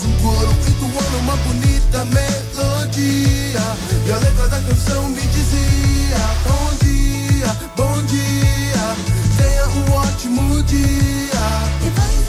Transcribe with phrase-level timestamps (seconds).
[0.00, 3.60] um coro entoando uma bonita melodia.
[4.06, 8.96] E a letra da canção me dizia: Bom dia, bom dia.
[9.36, 12.21] Tenha um ótimo dia.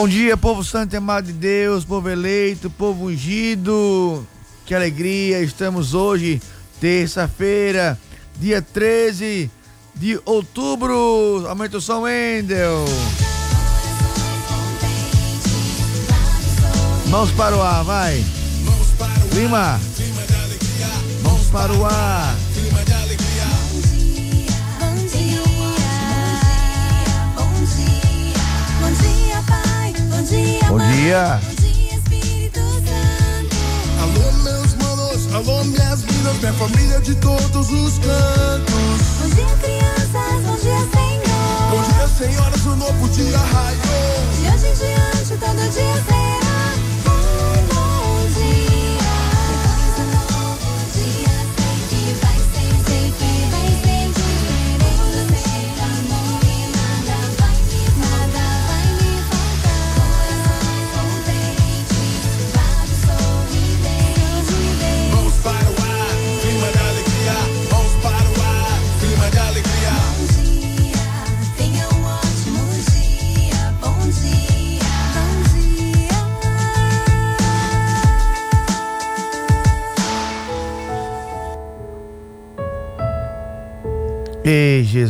[0.00, 4.26] Bom dia, povo santo e amado de Deus, povo eleito, povo ungido.
[4.64, 6.40] Que alegria, estamos hoje,
[6.80, 8.00] terça-feira,
[8.38, 9.50] dia 13
[9.94, 11.44] de outubro.
[11.46, 12.86] Aumenta o som, Wendel.
[17.08, 18.24] Mãos para o ar, vai.
[19.34, 19.78] Lima,
[21.22, 22.49] mãos para o ar.
[30.70, 31.40] Bom dia, Bom Mãe, dia.
[31.42, 33.56] bom dia, Espírito Santo.
[34.02, 39.00] Alô, meus manos, alô, minhas minas, minha família de todos os cantos.
[39.20, 41.70] Bom dia, crianças, bom dia, Senhor.
[41.70, 43.80] Bom dia, senhoras, o novo dia raiou.
[44.38, 46.19] De hoje em diante, todo dia será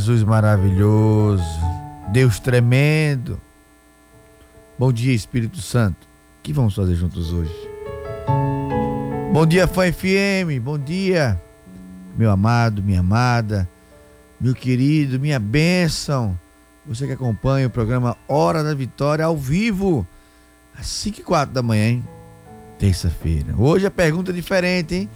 [0.01, 1.45] Jesus maravilhoso,
[2.11, 3.39] Deus tremendo.
[4.79, 6.09] Bom dia, Espírito Santo.
[6.39, 7.55] O que vamos fazer juntos hoje?
[9.31, 10.59] Bom dia, Fã FM.
[10.63, 11.39] Bom dia,
[12.17, 13.69] meu amado, minha amada,
[14.41, 16.35] meu querido, minha bênção.
[16.87, 20.07] Você que acompanha o programa Hora da Vitória ao vivo,
[20.79, 22.05] às 5 e 4 da manhã, hein?
[22.79, 23.55] Terça-feira.
[23.55, 25.11] Hoje a pergunta é diferente, hein?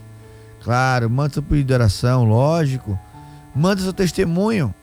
[0.63, 2.99] Claro, manda seu pedido de oração, lógico.
[3.55, 4.75] Manda seu testemunho.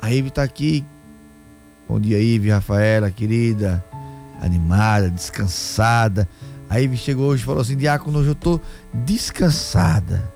[0.00, 0.84] A Ive tá aqui.
[1.88, 3.84] Bom dia, Ive, Rafaela, querida.
[4.40, 6.28] Animada, descansada.
[6.68, 8.60] A Ive chegou hoje e falou assim: Diácono, hoje eu tô
[8.92, 10.30] descansada.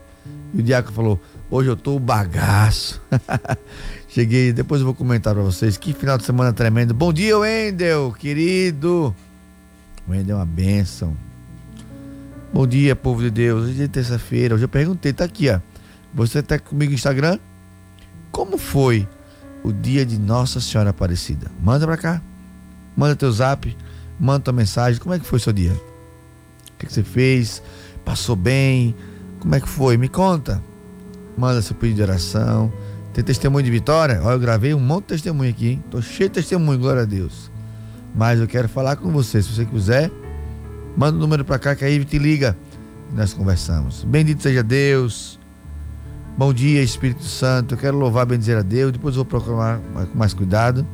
[0.52, 3.00] E o Diácono falou: Hoje eu o bagaço.
[4.08, 5.76] Cheguei, depois eu vou comentar pra vocês.
[5.76, 6.94] Que final de semana tremendo.
[6.94, 9.14] Bom dia, Wendel, querido.
[10.08, 11.16] Wendel é uma bênção.
[12.52, 13.68] Bom dia, povo de Deus.
[13.68, 14.54] Hoje é terça-feira.
[14.54, 15.60] Hoje eu perguntei, tá aqui, ó.
[16.14, 17.38] Você tá comigo no Instagram?
[18.30, 19.08] Como foi
[19.62, 21.50] o dia de Nossa Senhora Aparecida?
[21.62, 22.22] Manda pra cá.
[22.96, 23.76] Manda teu zap,
[24.18, 25.00] manda tua mensagem.
[25.00, 25.74] Como é que foi seu dia?
[26.80, 27.62] que, que você fez?
[28.04, 28.94] Passou bem?
[29.38, 29.96] Como é que foi?
[29.96, 30.62] Me conta.
[31.36, 32.72] Manda seu pedido de oração.
[33.12, 34.20] Tem testemunho de vitória?
[34.22, 35.84] Olha, eu gravei um monte de testemunho aqui, hein?
[35.90, 37.50] Tô cheio de testemunho, glória a Deus.
[38.14, 39.42] Mas eu quero falar com você.
[39.42, 40.10] Se você quiser,
[40.96, 42.56] manda o um número para cá que aí te liga
[43.12, 44.04] e nós conversamos.
[44.04, 45.39] Bendito seja Deus.
[46.40, 47.74] Bom dia, Espírito Santo.
[47.74, 48.92] Eu quero louvar, bendizer a Deus.
[48.92, 49.78] Depois vou proclamar
[50.10, 50.86] com mais cuidado.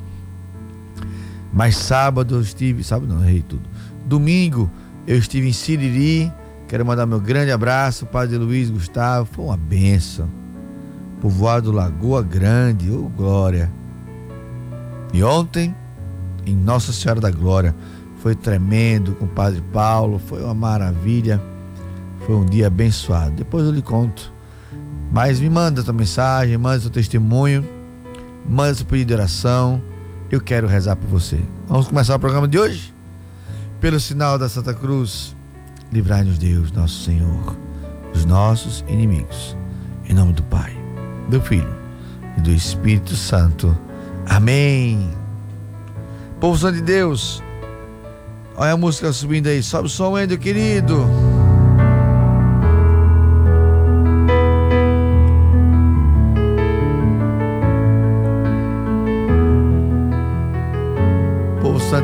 [1.53, 2.83] Mas sábado eu estive.
[2.83, 3.63] Sábado não, errei tudo.
[4.05, 4.69] Domingo
[5.07, 6.33] eu estive em Siriri.
[6.67, 9.29] Quero mandar meu grande abraço, Padre Luiz Gustavo.
[9.31, 10.29] Foi uma benção.
[11.21, 13.71] Povoado Lagoa Grande, ô oh, glória.
[15.15, 15.73] E ontem,
[16.45, 17.73] em Nossa Senhora da Glória,
[18.21, 20.19] foi tremendo com o Padre Paulo.
[20.19, 21.41] Foi uma maravilha.
[22.27, 23.31] Foi um dia abençoado.
[23.31, 24.35] Depois eu lhe conto.
[25.17, 27.67] Mas me manda tua mensagem, manda seu testemunho,
[28.47, 29.81] manda seu pedido de oração.
[30.31, 31.41] Eu quero rezar por você.
[31.67, 32.95] Vamos começar o programa de hoje?
[33.81, 35.35] Pelo sinal da Santa Cruz,
[35.91, 37.57] livrai-nos Deus, nosso Senhor,
[38.13, 39.57] dos nossos inimigos.
[40.07, 40.77] Em nome do Pai,
[41.31, 41.75] do Filho
[42.37, 43.75] e do Espírito Santo.
[44.29, 45.11] Amém.
[46.39, 47.43] Povo Santo de Deus,
[48.55, 49.63] olha a música subindo aí.
[49.63, 51.07] Sobe o som, Endo, querido.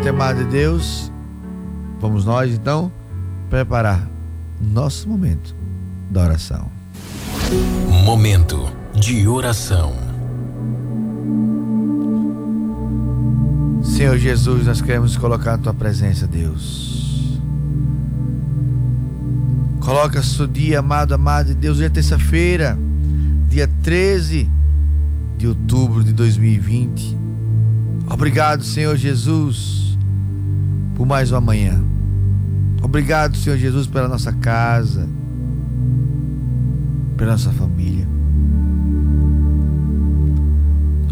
[0.03, 1.13] Santo e amado de Deus,
[2.01, 2.91] Vamos nós então
[3.49, 4.05] preparar
[4.61, 5.55] nosso momento
[6.11, 6.69] da oração.
[8.05, 9.95] Momento de oração.
[13.85, 17.39] Senhor Jesus, nós queremos colocar a tua presença, Deus.
[19.79, 22.77] Coloca o dia, amado, amado de Deus, hoje é terça-feira,
[23.49, 24.51] dia 13
[25.39, 27.17] de outubro de 2020.
[28.11, 29.82] Obrigado, Senhor Jesus,
[31.03, 31.83] por mais uma manhã.
[32.81, 35.09] Obrigado, Senhor Jesus, pela nossa casa,
[37.17, 38.07] pela nossa família.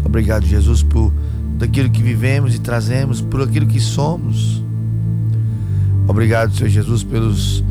[0.05, 1.11] Obrigado, Jesus, por
[1.57, 4.63] daquilo que vivemos e trazemos, por aquilo que somos.
[6.07, 7.61] Obrigado, Senhor Jesus, pelos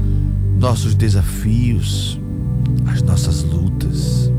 [0.59, 2.21] nossos desafios,
[2.93, 4.31] as nossas lutas.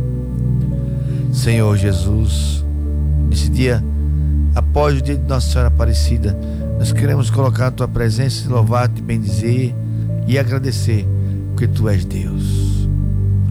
[1.33, 2.63] Senhor Jesus,
[3.31, 3.83] esse dia,
[4.53, 6.37] após o dia de Nossa Senhora Aparecida,
[6.81, 9.71] nós queremos colocar a tua presença, louvar-te, bendizer
[10.25, 11.07] e agradecer,
[11.49, 12.89] porque tu és Deus.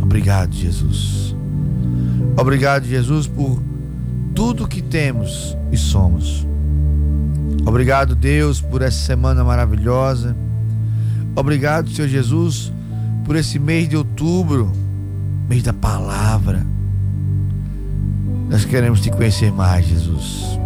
[0.03, 1.33] Obrigado, Jesus.
[2.37, 3.63] Obrigado, Jesus, por
[4.35, 6.45] tudo que temos e somos.
[7.65, 10.37] Obrigado, Deus, por essa semana maravilhosa.
[11.37, 12.73] Obrigado, Senhor Jesus,
[13.25, 14.73] por esse mês de outubro,
[15.49, 16.67] mês da palavra.
[18.49, 20.60] Nós queremos te conhecer mais, Jesus.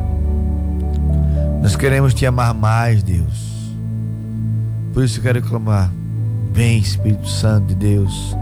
[1.75, 3.75] Nós queremos te amar mais, Deus.
[4.93, 5.91] Por isso eu quero clamar:
[6.53, 8.37] Vem, Espírito Santo de Deus,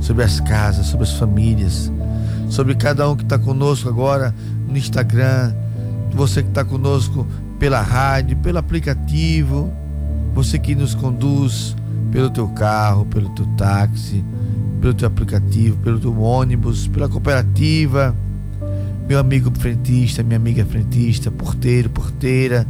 [0.00, 1.92] sobre as casas, sobre as famílias,
[2.50, 4.34] sobre cada um que está conosco agora
[4.68, 5.54] no Instagram,
[6.10, 7.24] você que está conosco
[7.60, 9.72] pela rádio, pelo aplicativo,
[10.34, 11.76] você que nos conduz
[12.10, 14.24] pelo teu carro, pelo teu táxi,
[14.80, 18.16] pelo teu aplicativo, pelo teu ônibus, pela cooperativa
[19.06, 22.66] meu amigo frentista, minha amiga frentista, porteiro, porteira,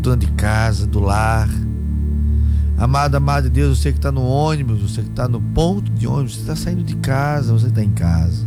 [0.00, 1.48] dona de casa, do lar.
[2.76, 6.06] Amado, amado de Deus, você que está no ônibus, você que está no ponto de
[6.06, 8.46] ônibus, você está saindo de casa, você está em casa.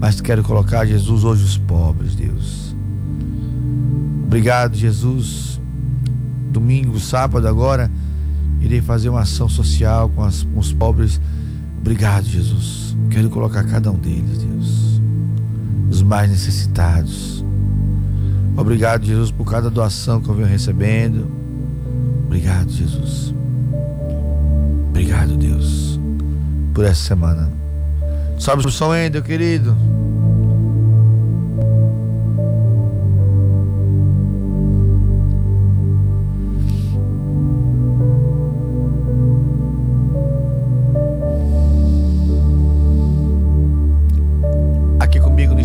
[0.00, 2.74] Mas quero colocar Jesus hoje os pobres, Deus.
[4.24, 5.60] Obrigado, Jesus.
[6.50, 7.90] Domingo, sábado agora,
[8.60, 11.20] irei fazer uma ação social com, as, com os pobres.
[11.78, 12.96] Obrigado, Jesus.
[13.10, 14.93] Quero colocar cada um deles, Deus
[15.94, 17.44] os mais necessitados.
[18.56, 21.30] Obrigado, Jesus, por cada doação que eu venho recebendo.
[22.26, 23.32] Obrigado, Jesus.
[24.88, 25.98] Obrigado, Deus,
[26.72, 27.50] por essa semana.
[28.38, 29.76] Sobe o som, Ender, querido.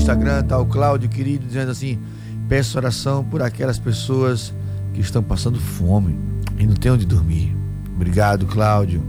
[0.09, 1.99] Instagram tá o Cláudio querido dizendo assim:
[2.47, 4.51] peço oração por aquelas pessoas
[4.91, 6.17] que estão passando fome
[6.57, 7.55] e não tem onde dormir.
[7.95, 9.03] Obrigado, Cláudio.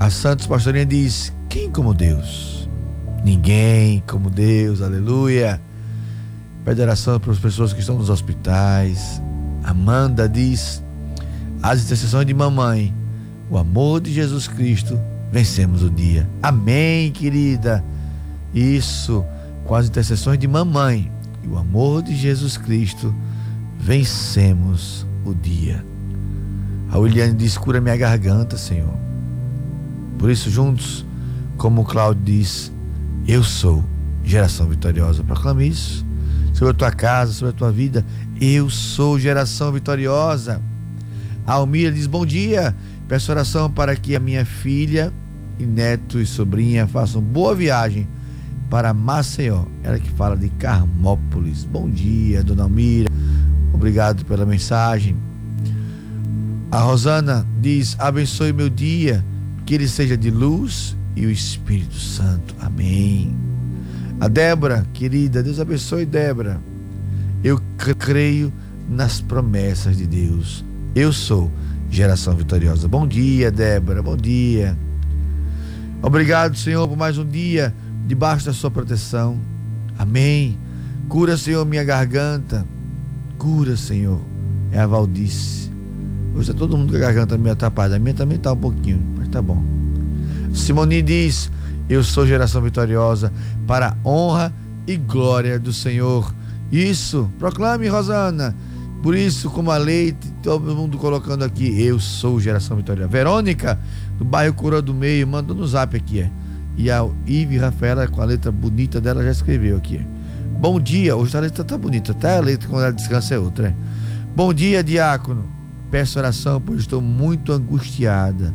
[0.00, 2.66] A Santos Pastorinha diz: quem como Deus?
[3.22, 5.60] Ninguém como Deus, aleluia.
[6.64, 9.20] Pede oração para as pessoas que estão nos hospitais.
[9.62, 10.82] Amanda diz:
[11.62, 12.94] as intercessões de mamãe,
[13.50, 14.98] o amor de Jesus Cristo,
[15.30, 16.26] vencemos o dia.
[16.42, 17.84] Amém, querida.
[18.54, 19.22] Isso
[19.64, 21.10] com as intercessões de mamãe
[21.42, 23.14] e o amor de Jesus Cristo,
[23.78, 25.84] vencemos o dia.
[26.90, 28.94] A Williane diz: cura minha garganta, Senhor.
[30.18, 31.04] Por isso, juntos,
[31.56, 32.72] como o Cláudio diz,
[33.26, 33.84] eu sou
[34.24, 35.24] geração vitoriosa.
[35.24, 36.04] Proclame isso
[36.52, 38.04] sobre a tua casa, sobre a tua vida.
[38.40, 40.60] Eu sou geração vitoriosa.
[41.46, 42.74] A Almira diz: Bom dia.
[43.08, 45.12] Peço oração para que a minha filha
[45.58, 48.08] e neto e sobrinha façam boa viagem
[48.72, 49.66] para Maceió.
[49.84, 51.62] Ela que fala de Carmópolis.
[51.62, 53.10] Bom dia, dona Almira.
[53.70, 55.14] Obrigado pela mensagem.
[56.70, 59.22] A Rosana diz: Abençoe meu dia,
[59.66, 62.54] que ele seja de luz e o Espírito Santo.
[62.58, 63.36] Amém.
[64.18, 66.58] A Débora, querida, Deus abençoe Débora.
[67.44, 67.60] Eu
[67.98, 68.50] creio
[68.88, 70.64] nas promessas de Deus.
[70.94, 71.52] Eu sou
[71.90, 72.88] geração vitoriosa.
[72.88, 74.02] Bom dia, Débora.
[74.02, 74.78] Bom dia.
[76.00, 77.74] Obrigado, Senhor, por mais um dia
[78.06, 79.38] debaixo da sua proteção.
[79.98, 80.58] Amém.
[81.08, 82.64] Cura, Senhor, minha garganta.
[83.38, 84.20] Cura, Senhor.
[84.70, 85.70] É a Valdice.
[86.34, 87.96] Hoje está todo mundo com a garganta meio atrapalhada.
[87.96, 89.62] A minha também está um pouquinho, mas tá bom.
[90.54, 91.50] Simone diz:
[91.88, 93.32] Eu sou geração vitoriosa
[93.66, 94.52] para a honra
[94.86, 96.34] e glória do Senhor.
[96.70, 98.54] Isso, proclame, Rosana.
[99.02, 103.10] Por isso, como a leite, todo mundo colocando aqui, eu sou geração vitoriosa.
[103.10, 103.78] Verônica,
[104.16, 106.20] do bairro Cura do Meio, manda no zap aqui.
[106.20, 106.30] É.
[106.76, 110.04] E a Ive Rafaela, com a letra bonita dela, já escreveu aqui.
[110.58, 112.36] Bom dia, hoje a letra tá bonita, tá?
[112.36, 113.68] A letra quando ela descansa é outra.
[113.68, 113.74] É.
[114.34, 115.44] Bom dia, diácono.
[115.90, 118.54] Peço oração, pois estou muito angustiada,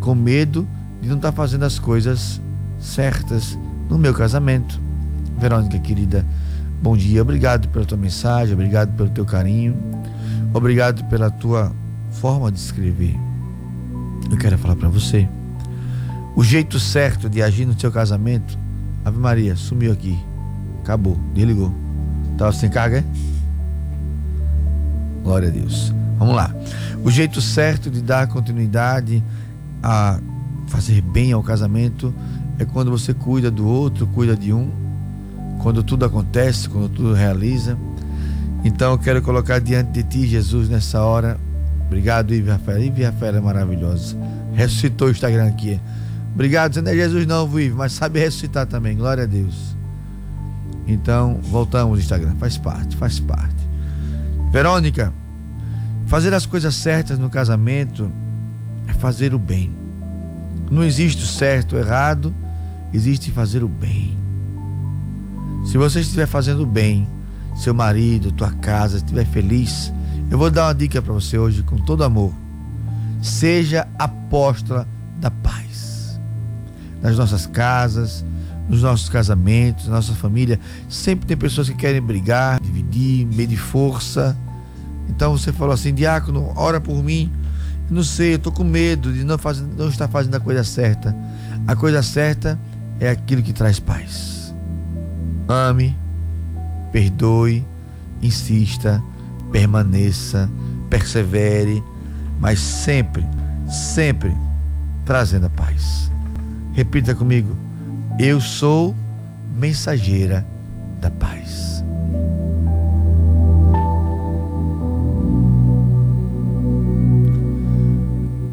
[0.00, 0.66] com medo
[1.00, 2.40] de não estar tá fazendo as coisas
[2.80, 3.56] certas
[3.88, 4.80] no meu casamento.
[5.38, 6.26] Verônica, querida,
[6.82, 7.22] bom dia.
[7.22, 9.76] Obrigado pela tua mensagem, obrigado pelo teu carinho,
[10.52, 11.72] obrigado pela tua
[12.10, 13.14] forma de escrever.
[14.30, 15.28] Eu quero falar para você.
[16.34, 18.58] O jeito certo de agir no seu casamento,
[19.04, 20.18] Ave Maria, sumiu aqui.
[20.82, 21.72] Acabou, desligou.
[22.38, 23.04] Tava sem carga, é?
[25.22, 25.92] Glória a Deus.
[26.18, 26.54] Vamos lá.
[27.04, 29.22] O jeito certo de dar continuidade
[29.82, 30.18] a
[30.68, 32.14] fazer bem ao casamento
[32.58, 34.70] é quando você cuida do outro, cuida de um,
[35.62, 37.76] quando tudo acontece, quando tudo realiza.
[38.64, 41.38] Então eu quero colocar diante de ti, Jesus, nessa hora.
[41.86, 42.82] Obrigado, Ive Rafael.
[42.82, 44.16] Ive Rafael é maravilhosa.
[44.54, 45.78] Ressuscitou o Instagram aqui.
[46.34, 48.96] Obrigado, você não é Jesus não, Ive, mas sabe ressuscitar também.
[48.96, 49.76] Glória a Deus.
[50.86, 52.34] Então, voltamos ao Instagram.
[52.36, 53.62] Faz parte, faz parte.
[54.50, 55.12] Verônica,
[56.06, 58.10] fazer as coisas certas no casamento
[58.88, 59.72] é fazer o bem.
[60.70, 62.34] Não existe o certo ou errado,
[62.94, 64.16] existe fazer o bem.
[65.66, 67.06] Se você estiver fazendo o bem,
[67.54, 69.92] seu marido, tua casa estiver feliz,
[70.30, 72.32] eu vou dar uma dica para você hoje com todo amor.
[73.20, 74.88] Seja apóstola
[75.20, 75.91] da paz
[77.02, 78.24] nas nossas casas,
[78.68, 80.58] nos nossos casamentos, na nossa família.
[80.88, 84.36] Sempre tem pessoas que querem brigar, dividir, medir força.
[85.08, 87.30] Então você falou assim, diácono, ora por mim.
[87.90, 91.14] Não sei, eu estou com medo de não, fazer, não estar fazendo a coisa certa.
[91.66, 92.58] A coisa certa
[92.98, 94.54] é aquilo que traz paz.
[95.48, 95.94] Ame,
[96.90, 97.66] perdoe,
[98.22, 99.02] insista,
[99.50, 100.48] permaneça,
[100.88, 101.82] persevere,
[102.40, 103.26] mas sempre,
[103.68, 104.34] sempre
[105.04, 106.11] trazendo a paz.
[106.72, 107.56] Repita comigo.
[108.18, 108.94] Eu sou
[109.54, 110.46] mensageira
[111.00, 111.84] da paz.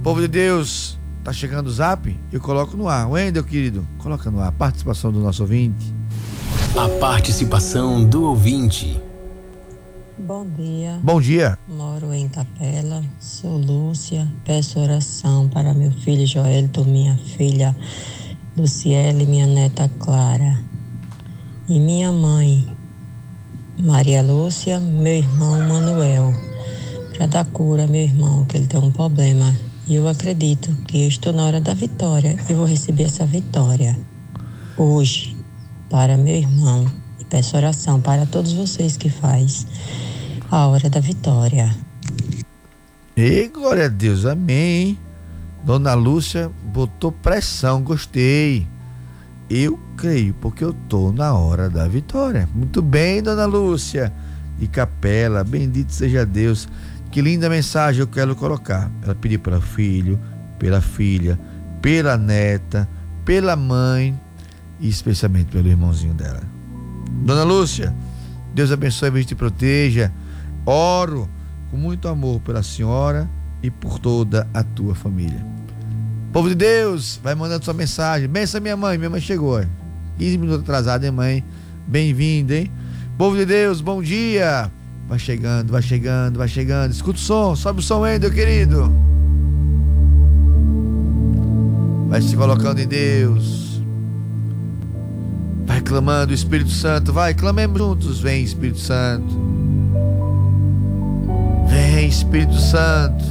[0.03, 2.17] Povo de Deus, tá chegando o zap?
[2.31, 3.09] Eu coloco no ar.
[3.09, 4.51] Wendel, querido, coloca no ar.
[4.51, 5.93] Participação do nosso ouvinte.
[6.75, 9.01] A participação do ouvinte.
[10.19, 10.99] Bom dia.
[11.01, 11.57] Bom dia.
[11.65, 14.27] Moro em Capela, sou Lúcia.
[14.43, 17.73] Peço oração para meu filho Joelito, minha filha
[18.57, 20.59] Luciele, minha neta Clara.
[21.69, 22.67] E minha mãe,
[23.79, 26.33] Maria Lúcia, meu irmão Manuel.
[27.15, 29.55] Para dar cura, meu irmão, que ele tem um problema.
[29.87, 32.37] E eu acredito que eu estou na hora da vitória.
[32.49, 33.97] Eu vou receber essa vitória
[34.77, 35.37] hoje
[35.89, 36.98] para meu irmão.
[37.29, 39.67] Peço oração para todos vocês que faz
[40.49, 41.75] a hora da vitória.
[43.15, 44.97] E glória a Deus, amém.
[45.63, 48.67] Dona Lúcia botou pressão, gostei.
[49.47, 52.49] Eu creio, porque eu tô na hora da vitória.
[52.53, 54.11] Muito bem, Dona Lúcia.
[54.59, 56.67] E Capela, bendito seja Deus.
[57.11, 58.91] Que linda mensagem eu quero colocar.
[59.03, 60.19] Ela pediu para o filho,
[60.57, 61.39] pela filha,
[61.81, 62.87] pela neta,
[63.23, 64.19] pela mãe
[64.79, 66.58] e especialmente pelo irmãozinho dela.
[67.23, 67.93] Dona Lúcia,
[68.53, 70.11] Deus abençoe, Deus te proteja.
[70.65, 71.29] Oro
[71.71, 73.29] com muito amor pela senhora
[73.61, 75.45] e por toda a tua família.
[76.31, 78.27] Povo de Deus, vai mandando sua mensagem.
[78.27, 79.59] Benção minha mãe, minha mãe chegou.
[79.59, 79.67] É.
[80.17, 81.43] 15 minutos atrasada, hein, mãe?
[81.87, 82.71] Bem-vinda, hein?
[83.17, 84.71] Povo de Deus, bom dia.
[85.07, 86.91] Vai chegando, vai chegando, vai chegando.
[86.91, 88.93] Escuta o som, sobe o som aí, meu querido.
[92.07, 93.68] Vai se colocando em Deus.
[95.69, 97.13] Vai clamando, Espírito Santo.
[97.13, 98.19] Vai, clamemos juntos.
[98.19, 99.39] Vem, Espírito Santo.
[101.67, 103.23] Vem, Espírito Santo.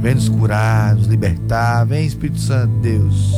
[0.00, 1.86] Vem nos curar, nos libertar.
[1.86, 3.32] Vem, Espírito Santo, Deus.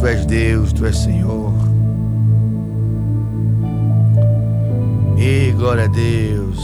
[0.00, 1.54] Tu és Deus, tu és Senhor.
[5.16, 6.58] E glória a Deus.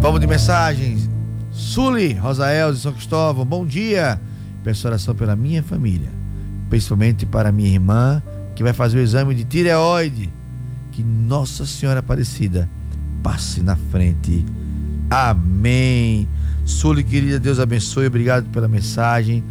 [0.00, 1.06] Vamos de mensagens.
[1.52, 4.18] Suli, Rosael de São Cristóvão, bom dia.
[4.62, 6.10] Peço oração pela minha família,
[6.68, 8.22] principalmente para minha irmã,
[8.54, 10.30] que vai fazer o exame de tireoide.
[10.92, 12.68] Que Nossa Senhora Aparecida
[13.22, 14.44] passe na frente.
[15.08, 16.28] Amém.
[16.64, 18.06] Suli, querida, Deus abençoe.
[18.06, 19.42] Obrigado pela mensagem.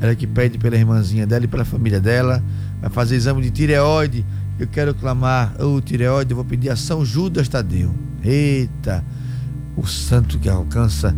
[0.00, 2.42] Ela que pede pela irmãzinha dela e pela família dela.
[2.80, 4.24] Vai fazer exame de tireoide.
[4.58, 7.94] Eu quero clamar, ô oh, tireoide, eu vou pedir a São Judas Tadeu.
[8.22, 9.04] Eita,
[9.76, 11.14] o santo que alcança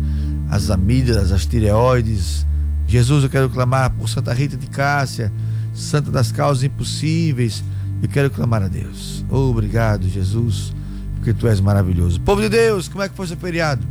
[0.49, 2.45] as amígdalas, as tireoides.
[2.89, 5.31] Jesus, eu quero clamar por Santa Rita de Cássia,
[5.73, 7.63] Santa das Causas Impossíveis.
[8.01, 9.23] Eu quero clamar a Deus.
[9.29, 10.73] Obrigado, Jesus,
[11.15, 12.19] porque tu és maravilhoso.
[12.19, 13.85] Povo de Deus, como é que foi seu feriado?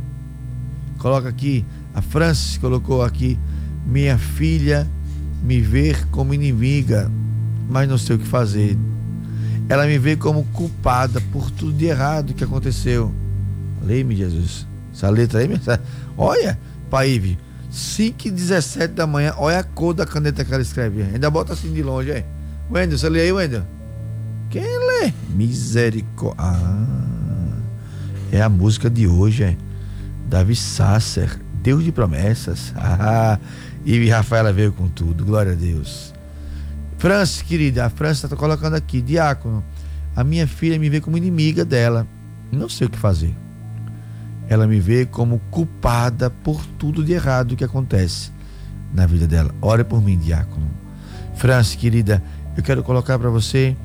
[0.97, 1.65] Coloca aqui,
[1.95, 3.39] a Francis colocou aqui,
[3.87, 4.87] minha filha
[5.41, 7.09] me ver como inimiga,
[7.69, 8.77] mas não sei o que fazer
[9.69, 13.13] ela me vê como culpada por tudo de errado que aconteceu.
[13.83, 14.65] Leia-me, Jesus.
[14.91, 15.47] Essa letra aí,
[16.17, 17.37] olha, Paive,
[17.69, 21.03] 5 e 17 da manhã, olha a cor da caneta que ela escreve.
[21.03, 22.25] Ainda bota assim de longe, aí.
[22.71, 23.63] Wendel, você lê aí, Wendel?
[24.49, 25.13] Quem lê?
[25.29, 26.43] Misericórdia.
[26.43, 27.57] Ah,
[28.31, 29.57] é a música de hoje, é.
[30.27, 32.73] Davi Sasser, Deus de promessas.
[32.77, 33.39] Ah,
[33.85, 36.13] e Rafaela veio com tudo, glória a Deus.
[36.97, 39.63] França, querida, a França está colocando aqui, diácono.
[40.15, 42.05] A minha filha me vê como inimiga dela.
[42.51, 43.33] Não sei o que fazer.
[44.49, 48.31] Ela me vê como culpada por tudo de errado que acontece
[48.91, 49.53] na vida dela.
[49.61, 50.67] Ore por mim, diácono.
[51.35, 52.21] França, querida,
[52.57, 53.77] eu quero colocar para você.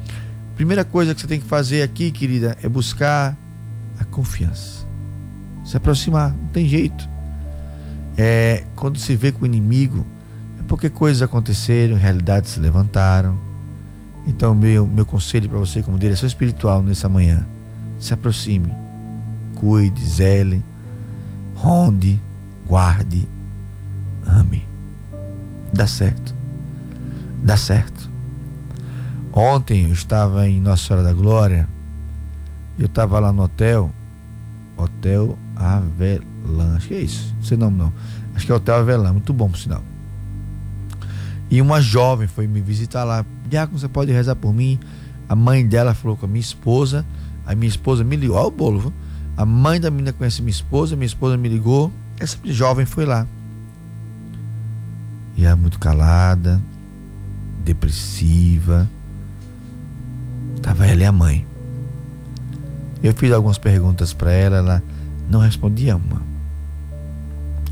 [0.56, 3.36] Primeira coisa que você tem que fazer aqui, querida, é buscar
[4.00, 4.86] a confiança.
[5.64, 7.08] Se aproximar, não tem jeito.
[8.16, 10.06] É, quando se vê com o inimigo,
[10.66, 13.38] porque coisas aconteceram, realidades se levantaram.
[14.26, 17.46] Então, meu, meu conselho para você, como direção espiritual nessa manhã,
[18.00, 18.72] se aproxime,
[19.64, 20.62] cuide, zele,
[21.57, 22.20] ronde,
[22.66, 23.27] guarde,
[24.27, 24.62] ame.
[25.72, 26.35] Dá certo.
[27.42, 28.11] Dá certo.
[29.33, 31.66] Ontem eu estava em Nossa Senhora da Glória,
[32.79, 33.90] eu estava lá no hotel,
[34.77, 37.92] Hotel Avelã, acho que é isso, não sei nome não.
[38.35, 39.83] Acho que é Hotel Avelã, muito bom por sinal.
[41.50, 43.24] E uma jovem foi me visitar lá.
[43.48, 44.79] Diácono, você pode rezar por mim?
[45.27, 47.07] A mãe dela falou com a minha esposa.
[47.46, 48.37] A minha esposa me ligou.
[48.37, 48.81] Olha o bolo.
[48.81, 48.92] Viu?
[49.36, 50.96] A mãe da menina conhece minha esposa.
[50.96, 51.92] Minha esposa me ligou.
[52.18, 53.26] Essa jovem foi lá.
[55.36, 56.60] E ela muito calada,
[57.64, 58.88] depressiva.
[60.56, 61.46] Estava ela e a mãe.
[63.02, 64.82] Eu fiz algumas perguntas para ela, ela
[65.28, 66.22] não respondia uma.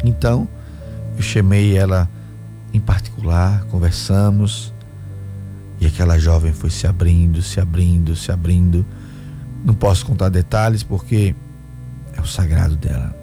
[0.05, 0.49] Então,
[1.17, 2.09] eu chamei ela
[2.75, 4.73] em particular, conversamos
[5.81, 8.85] e aquela jovem foi se abrindo, se abrindo, se abrindo.
[9.65, 11.35] Não posso contar detalhes porque
[12.23, 13.15] o sagrado dela.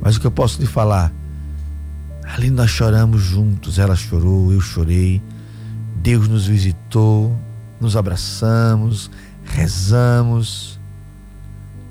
[0.00, 1.12] Mas o que eu posso lhe falar?
[2.24, 5.22] Ali nós choramos juntos, ela chorou, eu chorei.
[5.96, 7.36] Deus nos visitou,
[7.80, 9.10] nos abraçamos,
[9.44, 10.78] rezamos.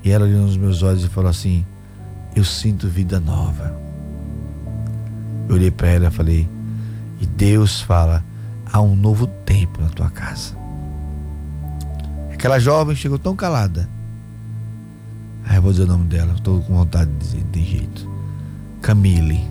[0.02, 1.66] E ela olhou nos meus olhos e falou assim:
[2.34, 3.76] Eu sinto vida nova.
[5.48, 6.48] Eu olhei para ela e falei:
[7.20, 8.24] E Deus fala:
[8.72, 10.56] há um novo tempo na tua casa.
[12.32, 13.88] Aquela jovem chegou tão calada.
[15.48, 18.10] Aí eu vou dizer o nome dela, estou com vontade de dizer, de jeito.
[18.82, 19.48] Camille.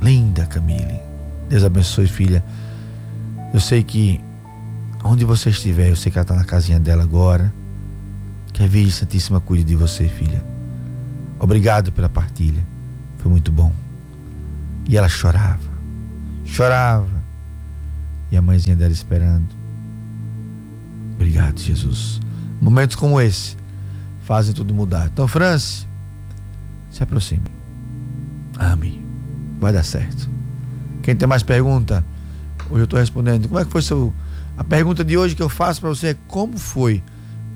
[0.00, 1.00] Linda Camille.
[1.48, 2.42] Deus abençoe, filha.
[3.52, 4.20] Eu sei que
[5.04, 7.52] onde você estiver, eu sei que ela está na casinha dela agora.
[8.54, 10.42] Que a Virgem Santíssima cuide de você, filha.
[11.38, 12.64] Obrigado pela partilha.
[13.18, 13.72] Foi muito bom.
[14.88, 15.70] E ela chorava,
[16.46, 17.22] chorava.
[18.30, 19.48] E a mãezinha dela esperando.
[21.14, 22.20] Obrigado, Jesus.
[22.60, 23.56] Momentos como esse
[24.24, 25.06] fazem tudo mudar.
[25.12, 25.86] Então, Franci,
[26.90, 27.44] se aproxime.
[28.58, 29.04] Ame.
[29.60, 30.28] Vai dar certo.
[31.02, 32.04] Quem tem mais pergunta?
[32.70, 33.48] Hoje eu estou respondendo.
[33.48, 34.12] Como é que foi seu.
[34.56, 37.02] A pergunta de hoje que eu faço para você é como foi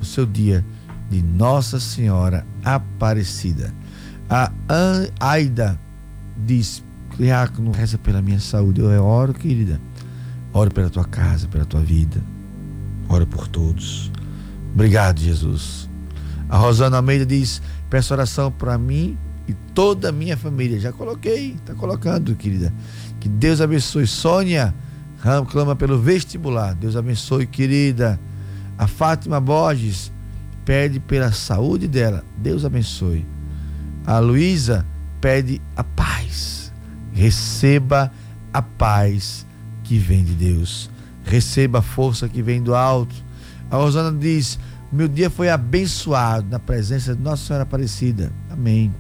[0.00, 0.64] o seu dia
[1.10, 3.72] de Nossa Senhora Aparecida?
[4.28, 4.50] A
[5.18, 5.78] Aida
[6.36, 6.82] diz:
[7.16, 8.80] Diácono, reza pela minha saúde.
[8.80, 9.80] Eu oro, querida.
[10.52, 12.20] Oro pela tua casa, pela tua vida.
[13.08, 14.10] Oro por todos.
[14.74, 15.87] Obrigado, Jesus.
[16.48, 20.78] A Rosana Almeida diz: Peço oração para mim e toda a minha família.
[20.78, 22.72] Já coloquei, tá colocando, querida.
[23.20, 24.06] Que Deus abençoe.
[24.06, 24.74] Sônia
[25.50, 26.74] clama pelo vestibular.
[26.74, 28.18] Deus abençoe, querida.
[28.78, 30.12] A Fátima Borges
[30.64, 32.24] pede pela saúde dela.
[32.36, 33.26] Deus abençoe.
[34.06, 34.86] A Luísa
[35.20, 36.72] pede a paz.
[37.12, 38.12] Receba
[38.52, 39.46] a paz
[39.82, 40.90] que vem de Deus.
[41.24, 43.14] Receba a força que vem do alto.
[43.70, 44.58] A Rosana diz:
[44.90, 48.32] Meu dia foi abençoado na presença de Nossa Senhora Aparecida.
[48.50, 48.90] Amém.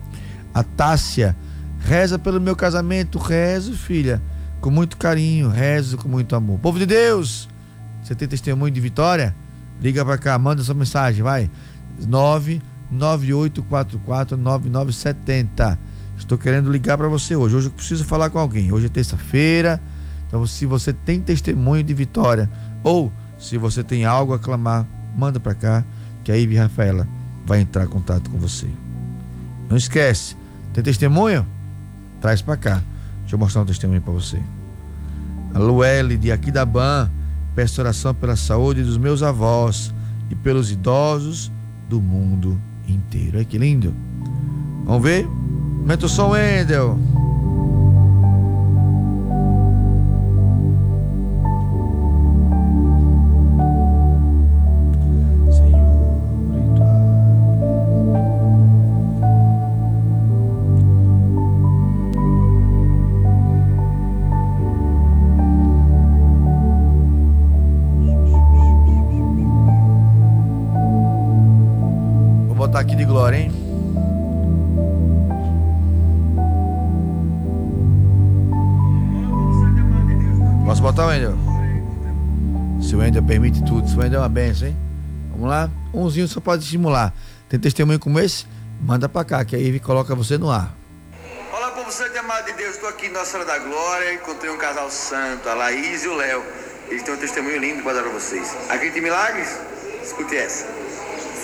[0.52, 1.34] A Tássia
[1.80, 3.18] reza pelo meu casamento.
[3.18, 4.20] Rezo, filha,
[4.60, 5.48] com muito carinho.
[5.48, 6.58] Rezo com muito amor.
[6.58, 7.48] Povo de Deus,
[8.02, 9.34] você tem testemunho de vitória?
[9.80, 11.50] Liga para cá, manda sua mensagem, vai.
[12.92, 15.78] 998449970.
[16.18, 17.56] Estou querendo ligar para você hoje.
[17.56, 18.70] Hoje eu preciso falar com alguém.
[18.72, 19.80] Hoje é terça-feira.
[20.26, 22.50] Então, se você tem testemunho de vitória
[22.84, 24.86] ou se você tem algo a clamar,
[25.18, 25.84] manda para cá
[26.22, 27.06] que a Ive Rafaela
[27.44, 28.68] vai entrar em contato com você.
[29.68, 30.36] Não esquece,
[30.72, 31.44] tem testemunho?
[32.20, 32.82] Traz para cá.
[33.20, 34.40] Deixa eu mostrar um testemunho para você.
[35.52, 36.30] A Luelle de
[36.66, 37.10] Ban
[37.54, 39.92] peço oração pela saúde dos meus avós
[40.30, 41.50] e pelos idosos
[41.88, 43.38] do mundo inteiro.
[43.38, 43.92] Olha que lindo.
[44.84, 45.24] Vamos ver?
[45.24, 46.98] Aumenta o som, Wendel.
[83.28, 83.86] Permite tudo.
[83.86, 84.76] Isso vai dar uma benção, hein?
[85.30, 85.70] Vamos lá?
[85.94, 87.14] Umzinho só pode estimular.
[87.48, 88.46] Tem testemunho como esse?
[88.80, 90.74] Manda pra cá, que aí coloca você no ar.
[91.52, 92.74] Olá, povo santo amado de Deus.
[92.74, 94.14] Estou aqui em Nossa Senhora da Glória.
[94.14, 96.42] Encontrei um casal santo, a Laís e o Léo.
[96.88, 98.56] Eles têm um testemunho lindo para dar para vocês.
[98.68, 99.60] Acredita em milagres?
[100.02, 100.66] Escute essa.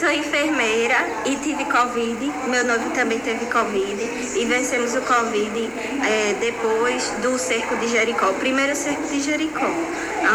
[0.05, 2.31] Sou enfermeira e tive Covid.
[2.47, 4.39] Meu noivo também teve Covid.
[4.39, 5.71] E vencemos o Covid
[6.07, 8.29] é, depois do cerco de Jericó.
[8.29, 9.67] O primeiro cerco de Jericó,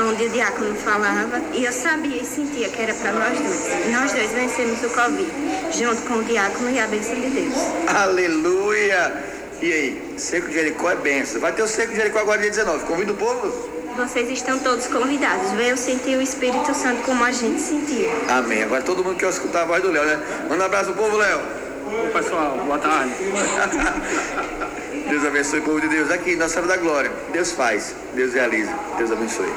[0.09, 1.39] onde o diácono falava.
[1.53, 3.91] E eu sabia e sentia que era para nós dois.
[3.91, 5.31] Nós dois vencemos o Covid,
[5.77, 7.53] junto com o diácono e a bênção de Deus.
[7.95, 9.23] Aleluia!
[9.61, 11.39] E aí, cerco de Jericó é benção.
[11.39, 12.85] Vai ter o cerco de Jericó agora dia 19.
[12.85, 13.78] Convida o povo?
[13.95, 15.51] Vocês estão todos convidados.
[15.51, 18.09] Venham sentir o Espírito Santo como a gente sentiu.
[18.29, 18.63] Amém.
[18.63, 20.19] Agora todo mundo quer escutar a voz do Léo, né?
[20.49, 21.39] Manda um abraço pro povo, Léo.
[21.39, 22.57] Oi, pessoal.
[22.65, 23.13] Boa tarde.
[25.09, 26.11] Deus abençoe o povo de Deus.
[26.11, 27.11] Aqui, na Sala da Glória.
[27.33, 27.95] Deus faz.
[28.15, 28.73] Deus realiza.
[28.97, 29.51] Deus abençoe.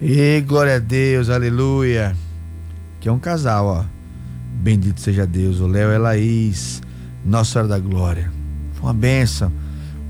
[0.00, 2.16] E glória a Deus, aleluia.
[3.00, 3.84] Que é um casal, ó.
[4.52, 5.60] Bendito seja Deus.
[5.60, 6.80] O Léo e a Laís.
[7.24, 8.30] Nossa Senhora da Glória.
[8.74, 9.52] Foi uma benção.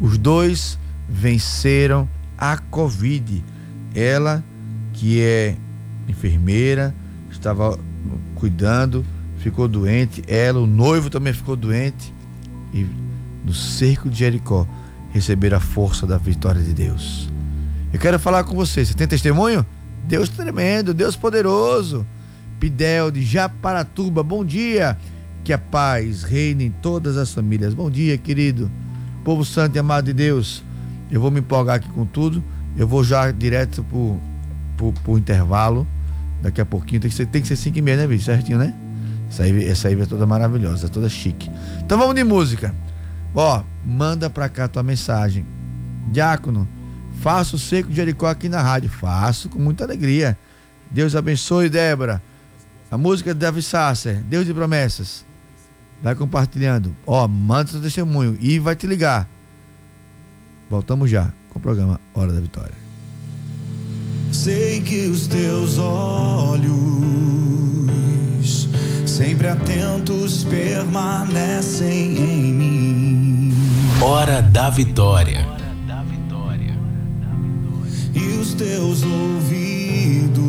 [0.01, 3.45] Os dois venceram a Covid.
[3.95, 4.45] Ela,
[4.93, 5.57] que é
[6.09, 6.95] enfermeira,
[7.31, 7.79] estava
[8.35, 9.05] cuidando,
[9.39, 10.23] ficou doente.
[10.27, 12.13] Ela, o noivo também ficou doente.
[12.73, 12.87] E
[13.45, 14.67] no cerco de Jericó
[15.13, 17.29] receberam a força da vitória de Deus.
[17.93, 18.85] Eu quero falar com você.
[18.85, 19.65] Você tem testemunho?
[20.07, 22.07] Deus tremendo, Deus poderoso.
[22.61, 24.99] Pidel de Japaratuba, bom dia.
[25.45, 27.73] Que a paz reine em todas as famílias.
[27.73, 28.71] Bom dia, querido.
[29.25, 30.63] Povo santo e amado de Deus.
[31.11, 32.43] Eu vou me empolgar aqui com tudo.
[32.77, 34.21] Eu vou já direto pro,
[34.77, 35.87] pro, pro intervalo.
[36.43, 37.01] Daqui a pouquinho.
[37.01, 38.25] Tem que ser, tem que ser 5 e meia, né, bicho?
[38.25, 38.75] Certinho, né?
[39.29, 41.51] Essa aí, essa aí é toda maravilhosa, toda chique.
[41.85, 42.75] Então vamos de música.
[43.35, 45.45] Ó, manda pra cá tua mensagem.
[46.11, 46.67] Diácono,
[47.21, 48.89] faço o seco de Jericó aqui na rádio.
[48.89, 50.39] Faço com muita alegria.
[50.91, 52.23] Deus abençoe, Débora.
[52.91, 55.25] A música de Davi Sasser, Deus de promessas.
[56.03, 56.95] Vai compartilhando.
[57.07, 59.29] Ó, manda seu testemunho e vai te ligar.
[60.69, 62.75] Voltamos já com o programa Hora da Vitória.
[64.33, 66.69] Sei que os teus olhos,
[69.07, 73.55] sempre atentos, permanecem em mim.
[74.03, 75.47] Hora da Vitória.
[78.13, 80.41] E os teus ouvidos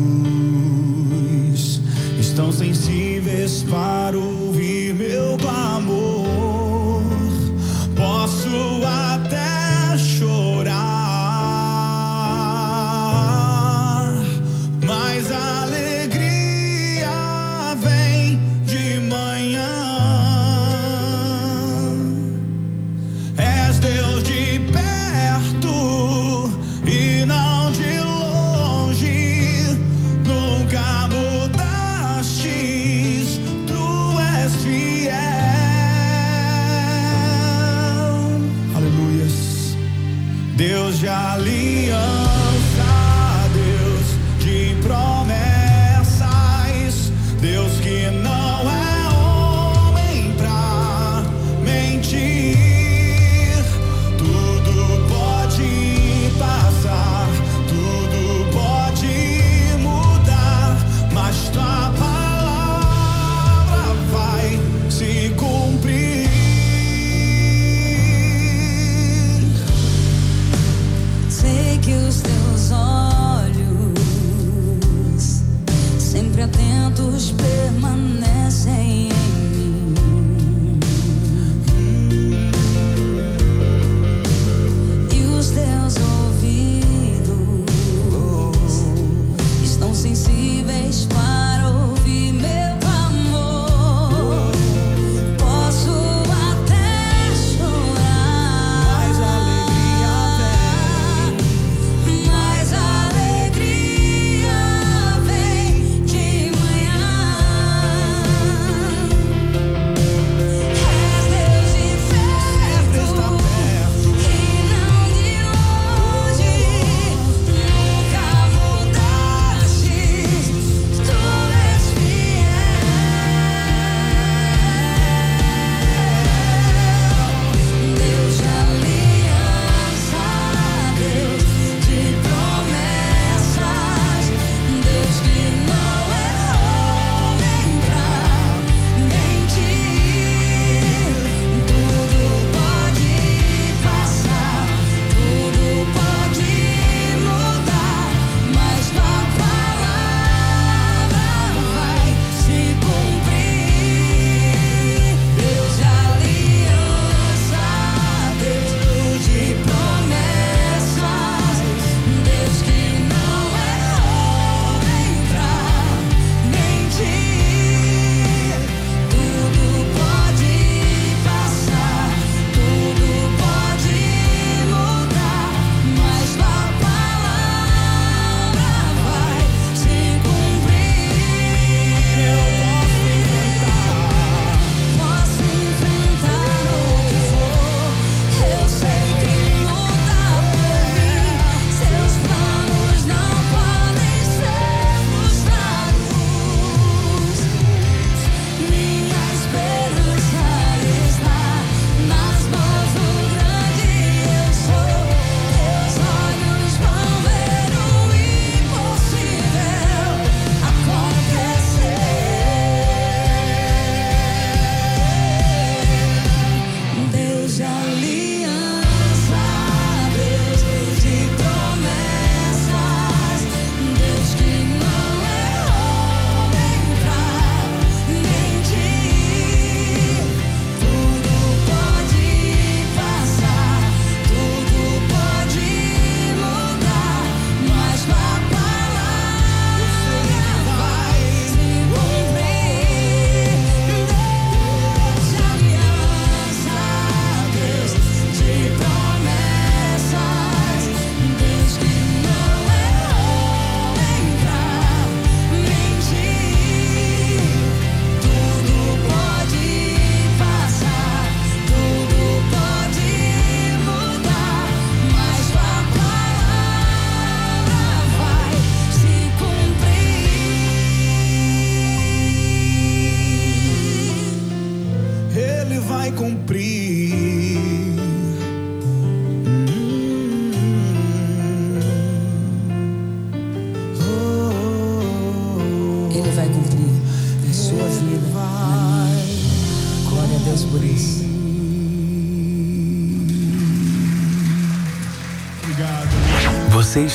[2.19, 6.23] estão sensíveis para ouvir meu clamor.
[7.95, 8.47] Posso
[8.85, 9.16] até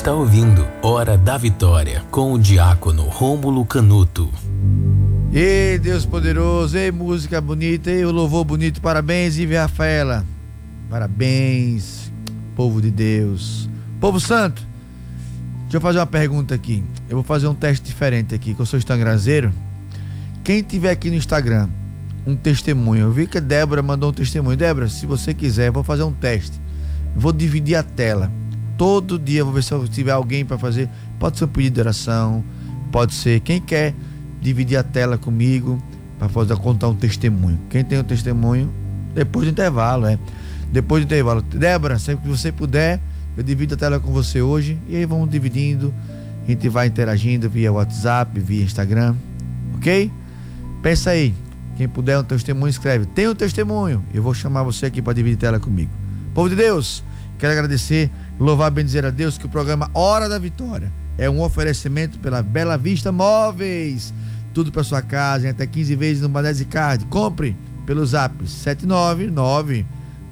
[0.03, 4.29] está ouvindo Hora da Vitória com o diácono Rômulo Canuto.
[5.33, 8.81] Ei, Deus poderoso, ei, música bonita, ei, o louvor bonito.
[8.81, 10.27] Parabéns, Ive Rafaela.
[10.91, 12.13] Parabéns,
[12.57, 13.71] povo de Deus.
[14.01, 14.67] Povo santo,
[15.63, 16.83] deixa eu fazer uma pergunta aqui.
[17.09, 19.53] Eu vou fazer um teste diferente aqui, que eu sou estangrazeiro.
[20.43, 21.69] Quem tiver aqui no Instagram
[22.27, 24.57] um testemunho, eu vi que a Débora mandou um testemunho.
[24.57, 26.61] Débora, se você quiser, eu vou fazer um teste.
[27.15, 28.42] vou dividir a tela
[28.83, 30.89] todo dia vou ver se tiver alguém para fazer.
[31.17, 32.43] Pode ser um pedido de oração,
[32.91, 33.95] pode ser quem quer
[34.41, 35.81] dividir a tela comigo
[36.19, 37.61] para fazer contar um testemunho.
[37.71, 38.69] Quem tem um testemunho,
[39.15, 40.19] depois do intervalo, é.
[40.73, 41.43] Depois do intervalo.
[41.43, 42.99] Débora, sempre que você puder,
[43.37, 45.95] Eu divido a tela com você hoje e aí vamos dividindo.
[46.45, 49.15] A gente vai interagindo via WhatsApp, via Instagram,
[49.77, 50.11] ok?
[50.83, 51.33] Pensa aí,
[51.77, 53.07] quem puder um testemunho, escreve.
[53.07, 55.93] Tem um testemunho, eu vou chamar você aqui para dividir a tela comigo.
[56.35, 57.05] Povo de Deus,
[57.39, 58.11] quero agradecer,
[58.43, 62.43] louvar e bendizer a Deus que o programa Hora da Vitória é um oferecimento pela
[62.43, 64.13] Bela Vista Móveis.
[64.53, 67.05] Tudo para sua casa, em até 15 vezes no Banese Card.
[67.07, 69.87] Compre pelo zap 799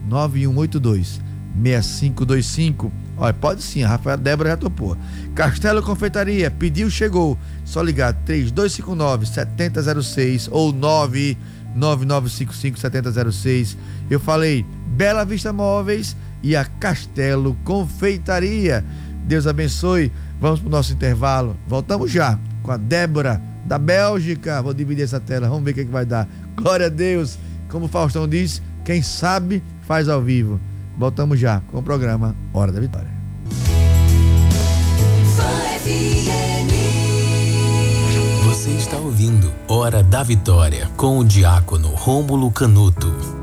[0.09, 1.21] 9182
[1.63, 2.93] 6525.
[3.17, 4.97] Olha, pode sim, a Rafael Débora já topou.
[5.35, 7.39] Castelo Confeitaria, pediu, chegou.
[7.65, 13.77] Só ligar 3259 7006 ou 99955 7006.
[14.11, 18.85] Eu falei Bela Vista Móveis e a Castelo Confeitaria.
[19.25, 20.13] Deus abençoe.
[20.41, 21.57] Vamos para o nosso intervalo.
[21.67, 24.63] Voltamos já com a Débora da Bélgica.
[24.63, 26.29] Vou dividir essa tela, vamos ver o que, é que vai dar.
[26.57, 27.39] Glória a Deus.
[27.69, 30.61] Como o Faustão diz, quem sabe faz ao vivo.
[30.99, 33.11] Voltamos já com o programa Hora da Vitória.
[38.45, 43.40] Você está ouvindo Hora da Vitória com o diácono Rômulo Canuto.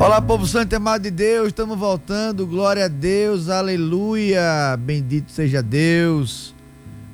[0.00, 2.46] Olá, povo santo e amado de Deus, estamos voltando.
[2.46, 4.74] Glória a Deus, aleluia.
[4.78, 6.54] Bendito seja Deus.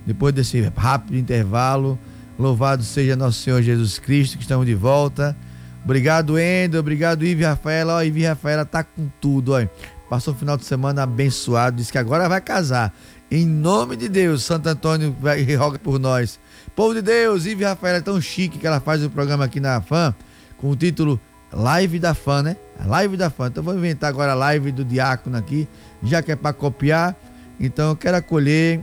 [0.07, 1.99] Depois desse rápido intervalo,
[2.38, 5.37] louvado seja nosso Senhor Jesus Cristo, que estamos de volta.
[5.85, 6.79] Obrigado, Endo.
[6.79, 7.96] Obrigado, Ive Rafaela.
[7.96, 9.66] Ó, Ive Rafaela tá com tudo, ó.
[10.09, 11.79] Passou o final de semana abençoado.
[11.79, 12.94] Disse que agora vai casar.
[13.29, 16.38] Em nome de Deus, Santo Antônio vai roga por nós.
[16.77, 19.81] Povo de Deus, Ive Rafaela é tão chique que ela faz o programa aqui na
[19.81, 20.14] FAM
[20.57, 21.20] com o título
[21.57, 22.57] Live da FAM, né?
[22.85, 23.49] live da FAM.
[23.49, 25.66] Então vou inventar agora a live do Diácono aqui,
[26.03, 27.16] já que é para copiar.
[27.59, 28.81] Então eu quero acolher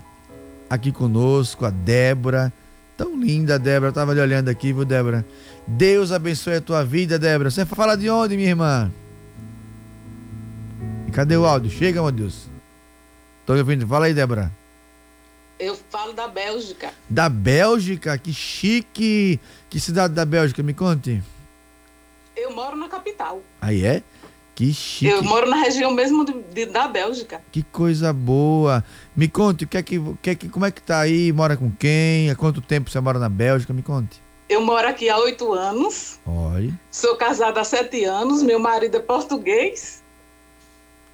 [0.70, 2.52] aqui conosco a Débora.
[2.98, 3.90] Tão linda, Débora.
[3.90, 5.26] Eu tava ali olhando aqui, viu, Débora?
[5.68, 7.52] Deus abençoe a tua vida, Débora.
[7.52, 8.92] Você fala de onde, minha irmã?
[11.08, 11.70] E cadê o áudio?
[11.72, 12.48] Chega, meu Deus.
[13.46, 13.88] Tô ouvindo.
[13.88, 14.52] Fala aí, Débora.
[15.60, 16.92] Eu falo da Bélgica.
[17.10, 18.18] Da Bélgica?
[18.18, 19.40] Que chique!
[19.70, 20.62] Que cidade da Bélgica?
[20.64, 21.22] Me conte.
[22.44, 23.42] Eu moro na capital.
[23.62, 24.04] Aí é?
[24.54, 25.10] Que chique.
[25.10, 27.42] Eu moro na região mesmo de, de, da Bélgica.
[27.54, 28.84] Que coisa boa.
[29.16, 31.32] Me conte, que é que, que é que, como é que tá aí?
[31.32, 32.30] Mora com quem?
[32.30, 33.72] Há quanto tempo você mora na Bélgica?
[33.72, 34.22] Me conte.
[34.50, 36.20] Eu moro aqui há oito anos.
[36.26, 36.78] Olha.
[36.92, 38.44] Sou casada há sete anos.
[38.44, 40.04] Meu marido é português.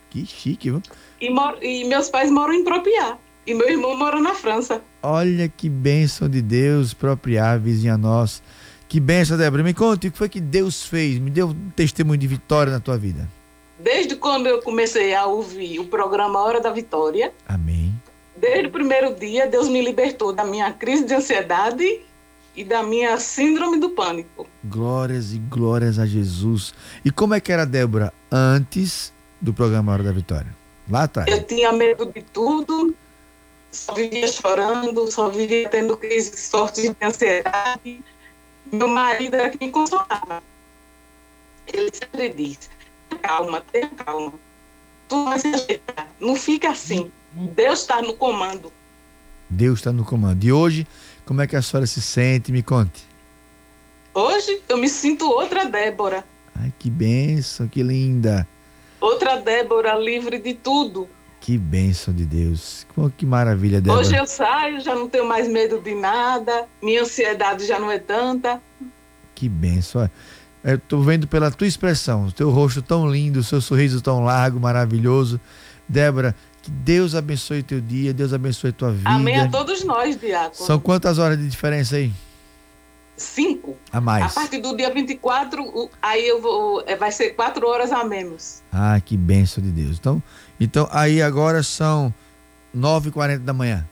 [0.10, 0.82] Que chique, viu?
[1.22, 3.20] E, mor e meus pais moram em Propriá.
[3.46, 4.82] E meu irmão mora na França.
[5.04, 8.42] Olha que bênção de Deus, Propriá, vizinha nossa.
[8.90, 9.62] Que benção, Débora.
[9.62, 11.20] Me conte o que foi que Deus fez.
[11.20, 13.30] Me deu um testemunho de vitória na tua vida.
[13.78, 17.32] Desde quando eu comecei a ouvir o programa Hora da Vitória.
[17.48, 17.94] Amém.
[18.36, 22.02] Desde o primeiro dia, Deus me libertou da minha crise de ansiedade
[22.56, 24.48] e da minha síndrome do pânico.
[24.64, 26.74] Glórias e glórias a Jesus.
[27.06, 30.54] E como é que era Débora antes do programa Hora da Vitória?
[30.90, 31.32] Lá atrás.
[31.32, 32.96] Eu tinha medo de tudo,
[33.72, 38.04] só vivia chorando, só vivia tendo crises fortes de ansiedade
[38.72, 40.44] meu marido era que me consolava.
[41.68, 42.70] Ele sempre diz:
[43.22, 44.34] calma, tenha calma.
[45.08, 46.08] Tu vai se ajeitar.
[46.20, 47.12] Não fica assim.
[47.34, 48.72] Deus está no comando.
[49.50, 50.44] Deus está no comando.
[50.44, 50.88] E hoje,
[51.26, 52.52] como é que a senhora se sente?
[52.52, 53.04] Me conte.
[54.14, 56.24] Hoje eu me sinto outra Débora.
[56.56, 58.48] Ai, que benção, que linda.
[59.00, 61.08] Outra Débora livre de tudo.
[61.40, 62.86] Que bênção de Deus.
[63.18, 64.02] Que maravilha, Débora.
[64.02, 67.98] Hoje eu saio, já não tenho mais medo de nada, minha ansiedade já não é
[67.98, 68.62] tanta.
[69.34, 70.10] Que bênção.
[70.64, 74.24] Eu tô vendo pela tua expressão, o teu rosto tão lindo, o seu sorriso tão
[74.24, 75.40] largo, maravilhoso.
[75.88, 79.10] Débora, que Deus abençoe teu dia, Deus abençoe tua vida.
[79.10, 80.54] Amém a todos nós, Diácono.
[80.68, 82.12] São quantas horas de diferença aí?
[83.16, 83.78] Cinco.
[83.92, 84.26] A mais.
[84.26, 86.84] A partir do dia 24, aí eu vou.
[86.86, 88.62] É, vai ser quatro horas a menos.
[88.72, 89.98] Ah, que bênção de Deus.
[90.00, 90.22] Então,
[90.60, 92.14] então aí agora são
[92.76, 93.86] 9h40 da manhã.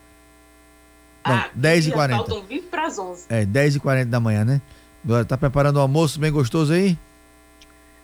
[1.25, 2.10] Não, ah, 10h40.
[2.10, 3.25] Faltam 20 para as 11.
[3.29, 4.62] É, 10h40 da manhã, né?
[5.04, 6.98] Agora, tá preparando o almoço bem gostoso aí?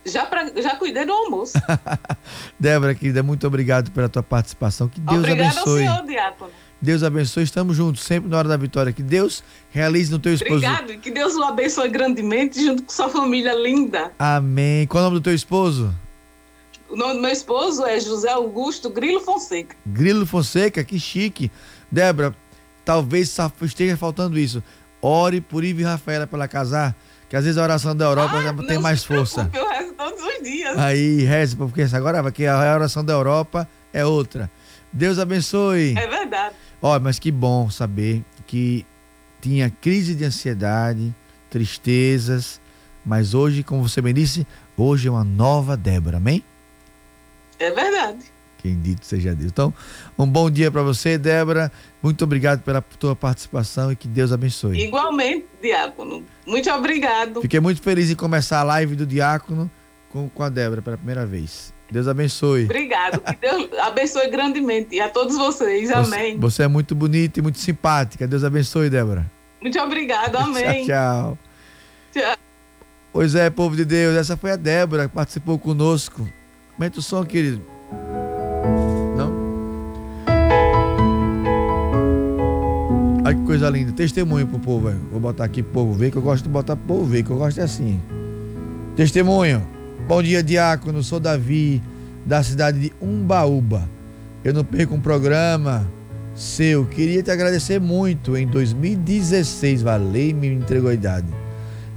[0.04, 1.54] Já, pra, já cuidei do almoço.
[2.60, 4.88] Débora, querida, muito obrigado pela tua participação.
[4.88, 5.86] Que Deus Obrigada abençoe.
[5.86, 6.50] ao senhor, Diácono.
[6.80, 7.44] Deus abençoe.
[7.44, 8.92] Estamos juntos, sempre na hora da vitória.
[8.92, 10.56] Que Deus realize no teu esposo.
[10.56, 10.98] Obrigado.
[10.98, 14.12] Que Deus o abençoe grandemente junto com sua família linda.
[14.18, 14.86] Amém.
[14.86, 15.94] Qual é o nome do teu esposo?
[16.94, 19.74] O nome do meu esposo é José Augusto Grilo Fonseca.
[19.84, 21.50] Grilo Fonseca, que chique.
[21.90, 22.32] Débora,
[22.84, 24.62] talvez esteja faltando isso.
[25.02, 26.94] Ore por Ivo e Rafaela para ela casar,
[27.28, 29.50] que às vezes a oração da Europa ah, tem mais força.
[29.52, 30.78] Eu rezo todos os dias.
[30.78, 34.48] Aí, reze, porque agora porque a oração da Europa é outra.
[34.92, 35.98] Deus abençoe.
[35.98, 36.54] É verdade.
[36.80, 38.86] Ó, mas que bom saber que
[39.40, 41.12] tinha crise de ansiedade,
[41.50, 42.60] tristezas,
[43.04, 46.44] mas hoje, como você bem disse, hoje é uma nova Débora, amém?
[47.58, 48.34] É verdade.
[48.64, 49.50] Bendito seja Deus.
[49.52, 49.74] Então,
[50.18, 51.70] um bom dia para você, Débora.
[52.02, 54.80] Muito obrigado pela tua participação e que Deus abençoe.
[54.80, 56.24] Igualmente, Diácono.
[56.46, 57.42] Muito obrigado.
[57.42, 59.70] Fiquei muito feliz em começar a live do Diácono
[60.08, 61.74] com, com a Débora pela primeira vez.
[61.90, 62.64] Deus abençoe.
[62.64, 63.20] Obrigado.
[63.20, 64.96] Que Deus abençoe grandemente.
[64.96, 65.90] E a todos vocês.
[65.90, 66.36] Amém.
[66.36, 68.26] Você, você é muito bonita e muito simpática.
[68.26, 69.30] Deus abençoe, Débora.
[69.60, 70.36] Muito obrigado.
[70.36, 70.86] Amém.
[70.88, 71.38] tchau,
[72.12, 72.22] tchau.
[72.22, 72.36] Tchau.
[73.12, 74.16] Pois é, povo de Deus.
[74.16, 76.26] Essa foi a Débora que participou conosco.
[76.76, 77.62] Aumenta o som, querido.
[79.16, 79.32] Não?
[83.24, 83.92] Olha que coisa linda.
[83.92, 84.90] Testemunho pro povo.
[85.10, 87.60] Vou botar aqui povo ver, que eu gosto de botar povo ver, que eu gosto
[87.60, 88.00] é assim.
[88.96, 89.62] Testemunho.
[90.08, 91.02] Bom dia, diácono.
[91.02, 91.80] Sou Davi,
[92.26, 93.88] da cidade de Umbaúba.
[94.42, 95.86] Eu não perco um programa
[96.34, 96.84] seu.
[96.86, 98.36] Queria te agradecer muito.
[98.36, 101.28] Em 2016, valei me entregou a idade.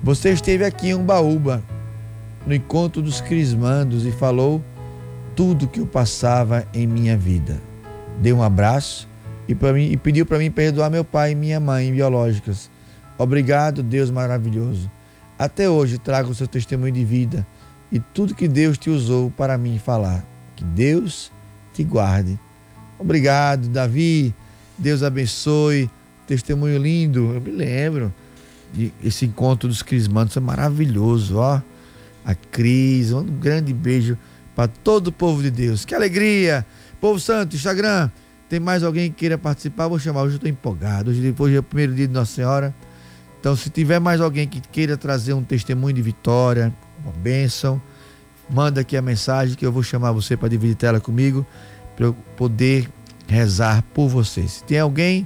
[0.03, 1.63] Você esteve aqui em Umbaúba,
[2.47, 4.63] no encontro dos crismandos, e falou
[5.35, 7.61] tudo que eu passava em minha vida.
[8.21, 9.07] Deu um abraço
[9.47, 12.71] e, mim, e pediu para mim perdoar meu pai e minha mãe biológicas.
[13.17, 14.89] Obrigado, Deus maravilhoso.
[15.37, 17.45] Até hoje trago o seu testemunho de vida
[17.91, 20.25] e tudo que Deus te usou para mim falar.
[20.55, 21.31] Que Deus
[21.73, 22.39] te guarde.
[22.97, 24.33] Obrigado, Davi.
[24.77, 25.89] Deus abençoe.
[26.25, 27.33] Testemunho lindo.
[27.33, 28.11] Eu me lembro
[28.73, 30.35] de esse encontro dos crismandos.
[30.35, 31.61] É maravilhoso, ó.
[32.27, 34.17] A Cris, um grande beijo
[34.53, 35.85] para todo o povo de Deus.
[35.85, 36.65] Que alegria!
[36.99, 38.11] Povo Santo, Instagram.
[38.49, 39.87] Tem mais alguém que queira participar?
[39.87, 40.23] Vou chamar.
[40.23, 41.09] Hoje eu estou empolgado.
[41.09, 42.75] Hoje, depois é o primeiro dia de Nossa Senhora.
[43.39, 47.81] Então, se tiver mais alguém que queira trazer um testemunho de vitória, uma bênção,
[48.49, 51.45] manda aqui a mensagem que eu vou chamar você para dividir tela comigo,
[51.95, 52.89] para eu poder
[53.25, 54.45] rezar por você.
[54.49, 55.25] Se tem alguém,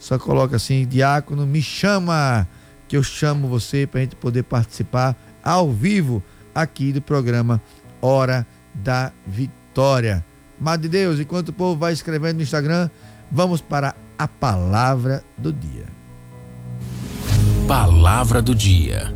[0.00, 2.44] só coloca assim, diácono, me chama,
[2.88, 6.20] que eu chamo você para a gente poder participar ao vivo
[6.54, 7.60] aqui do programa
[8.00, 10.24] Hora da Vitória.
[10.58, 12.90] Mas de Deus, enquanto o povo vai escrevendo no Instagram,
[13.30, 15.86] vamos para a palavra do dia.
[17.66, 19.14] Palavra do dia.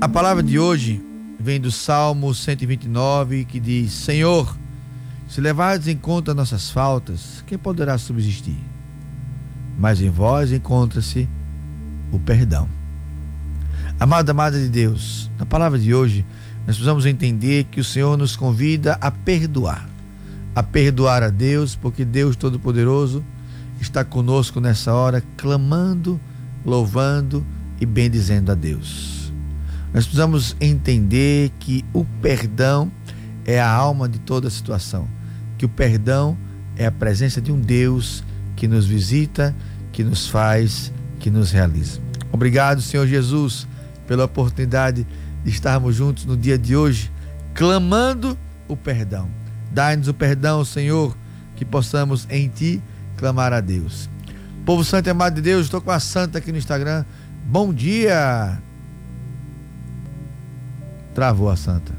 [0.00, 1.02] A palavra de hoje
[1.40, 4.56] vem do Salmo 129, que diz: Senhor,
[5.28, 8.58] se levardes em conta nossas faltas, quem poderá subsistir?
[9.78, 11.28] Mas em vós encontra-se
[12.12, 12.68] o perdão.
[13.98, 16.22] Amada, amada de Deus, na palavra de hoje,
[16.66, 19.88] nós precisamos entender que o Senhor nos convida a perdoar.
[20.54, 23.24] A perdoar a Deus, porque Deus Todo-Poderoso
[23.80, 26.20] está conosco nessa hora, clamando,
[26.62, 27.44] louvando
[27.80, 29.32] e bendizendo a Deus.
[29.94, 32.92] Nós precisamos entender que o perdão
[33.46, 35.08] é a alma de toda situação,
[35.56, 36.36] que o perdão
[36.76, 38.22] é a presença de um Deus
[38.56, 39.56] que nos visita,
[39.90, 41.98] que nos faz, que nos realiza.
[42.30, 43.66] Obrigado, Senhor Jesus,
[44.06, 45.06] pela oportunidade
[45.44, 47.10] de estarmos juntos no dia de hoje,
[47.54, 48.36] clamando
[48.68, 49.28] o perdão.
[49.70, 51.16] Dai-nos o perdão, Senhor,
[51.54, 52.82] que possamos em Ti
[53.16, 54.08] clamar a Deus.
[54.64, 57.04] Povo Santo e amado de Deus, estou com a Santa aqui no Instagram.
[57.44, 58.60] Bom dia!
[61.14, 61.94] Travou a santa.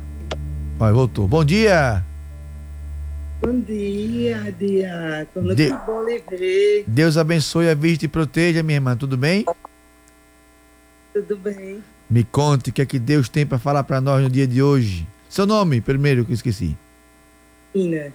[0.80, 1.28] Olha, voltou.
[1.28, 2.04] Bom dia!
[3.42, 5.56] Bom dia, Diácono.
[5.56, 5.68] De...
[5.68, 6.84] Que bom lhe ver.
[6.88, 8.96] Deus abençoe a vida e proteja, minha irmã.
[8.96, 9.46] Tudo bem?
[11.14, 11.82] Tudo bem.
[12.10, 14.62] Me conte o que é que Deus tem para falar para nós no dia de
[14.62, 15.06] hoje.
[15.30, 16.76] Seu nome, primeiro, que eu esqueci.
[17.76, 18.14] Ina.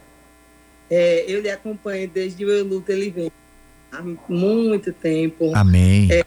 [0.90, 3.32] É, eu lhe acompanho desde o Eu Luto Ele Vem.
[3.90, 5.53] Há muito tempo.
[5.55, 6.09] Amém.
[6.11, 6.24] É,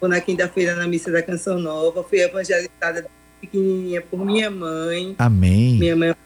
[0.00, 3.06] na quinta-feira, na missa da Canção Nova, fui evangelizada
[3.40, 5.14] pequenininha por minha mãe.
[5.18, 5.78] Amém.
[5.78, 6.16] Minha mãe é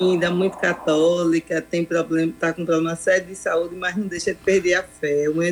[0.00, 4.40] ainda muito católica, tem problema, está com problema sério de saúde, mas não deixa de
[4.40, 5.28] perder a fé.
[5.28, 5.44] Uma...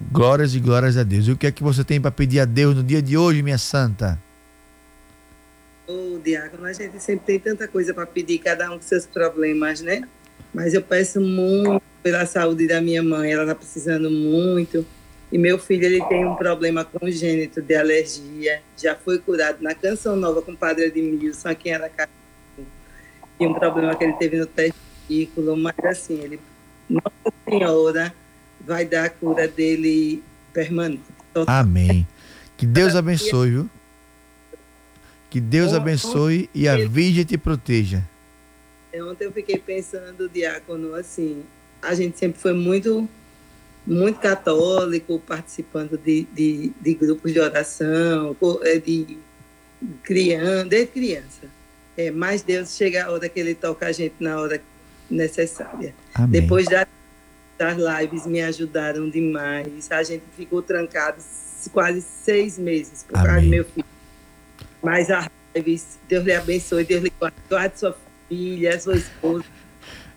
[0.00, 1.26] Glórias e glórias a Deus.
[1.26, 3.42] E o que é que você tem para pedir a Deus no dia de hoje,
[3.42, 4.18] minha santa?
[5.86, 9.04] Ô, oh, Diácono, a gente sempre tem tanta coisa para pedir, cada um com seus
[9.04, 10.02] problemas, né?
[10.54, 14.86] Mas eu peço muito pela saúde da minha mãe, ela está precisando muito.
[15.30, 20.16] E meu filho ele tem um problema congênito de alergia, já foi curado na Canção
[20.16, 22.10] Nova com o padre Edmilson aqui em Aracaju.
[23.38, 26.40] E um problema que ele teve no testículo, mas assim, ele,
[26.88, 28.12] Nossa Senhora
[28.66, 31.02] vai dar a cura dele permanente.
[31.46, 32.06] Amém.
[32.56, 33.70] Que Deus abençoe, viu?
[35.30, 38.02] Que Deus abençoe e a Virgem te proteja.
[38.94, 41.44] Ontem eu fiquei pensando, diácono, assim,
[41.80, 43.08] a gente sempre foi muito
[43.86, 49.18] muito católico, participando de, de, de grupos de oração, é, de
[50.02, 51.48] criança, desde criança.
[51.96, 54.60] É, mas Deus chega a hora que Ele toca a gente na hora
[55.10, 55.94] necessária.
[56.14, 56.40] Amém.
[56.40, 56.86] Depois da,
[57.60, 59.90] das lives me ajudaram demais.
[59.90, 61.22] A gente ficou trancado
[61.70, 63.26] quase seis meses por Amém.
[63.26, 63.86] causa do meu filho.
[64.82, 67.12] Mas a Deus lhe abençoe, Deus lhe
[67.50, 67.94] guarde sua
[68.28, 69.44] filha, sua esposa.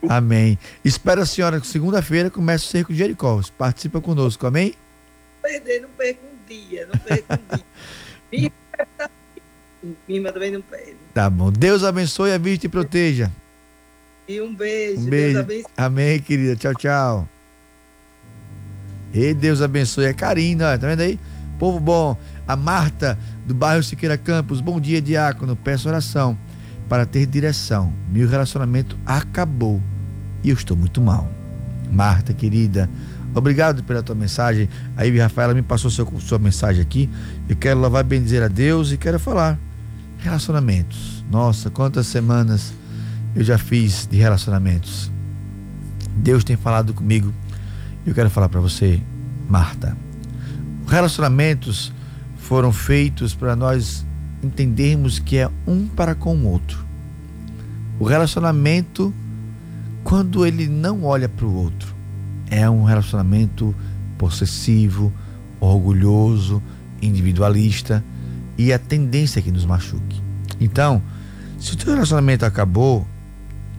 [0.07, 0.57] Amém.
[0.85, 3.41] Espero a senhora que segunda-feira comece o Cerco de Jericó.
[3.57, 4.73] Participa conosco, amém?
[5.41, 8.51] Perder, não perca um dia, não perca um dia.
[10.07, 10.95] Mima também não perde.
[11.13, 11.51] Tá bom.
[11.51, 13.29] Deus abençoe, a vida e proteja.
[14.29, 15.01] E um beijo.
[15.01, 15.33] Um beijo.
[15.33, 15.71] Deus abençoe.
[15.75, 16.55] Amém, querida.
[16.55, 17.32] Tchau, tchau.
[19.13, 20.05] E Deus abençoe.
[20.05, 20.77] É carinho, ó.
[20.77, 21.19] tá vendo aí?
[21.59, 22.17] Povo bom.
[22.47, 24.59] A Marta, do bairro Siqueira Campos.
[24.59, 25.55] Bom dia, diácono.
[25.55, 26.37] Peço oração
[26.89, 27.93] para ter direção.
[28.11, 29.81] Meu relacionamento acabou
[30.43, 31.29] e eu estou muito mal.
[31.91, 32.89] Marta, querida,
[33.33, 34.67] obrigado pela tua mensagem.
[34.97, 37.09] Aí, Rafaela me passou seu, sua mensagem aqui.
[37.47, 39.57] Eu quero louvar bem dizer a Deus e quero falar.
[40.17, 41.23] Relacionamentos.
[41.29, 42.73] Nossa, quantas semanas
[43.35, 45.11] eu já fiz de relacionamentos.
[46.15, 47.33] Deus tem falado comigo.
[48.05, 49.01] Eu quero falar para você,
[49.47, 49.95] Marta.
[50.87, 51.93] Relacionamentos
[52.37, 54.05] foram feitos para nós
[54.43, 56.85] entendermos que é um para com o outro.
[57.97, 59.13] O relacionamento,
[60.03, 61.95] quando ele não olha para o outro,
[62.49, 63.73] é um relacionamento
[64.17, 65.13] possessivo,
[65.61, 66.61] orgulhoso,
[67.01, 68.03] individualista
[68.57, 70.21] e a tendência é que nos machuque.
[70.59, 71.01] Então,
[71.57, 73.07] se o teu relacionamento acabou,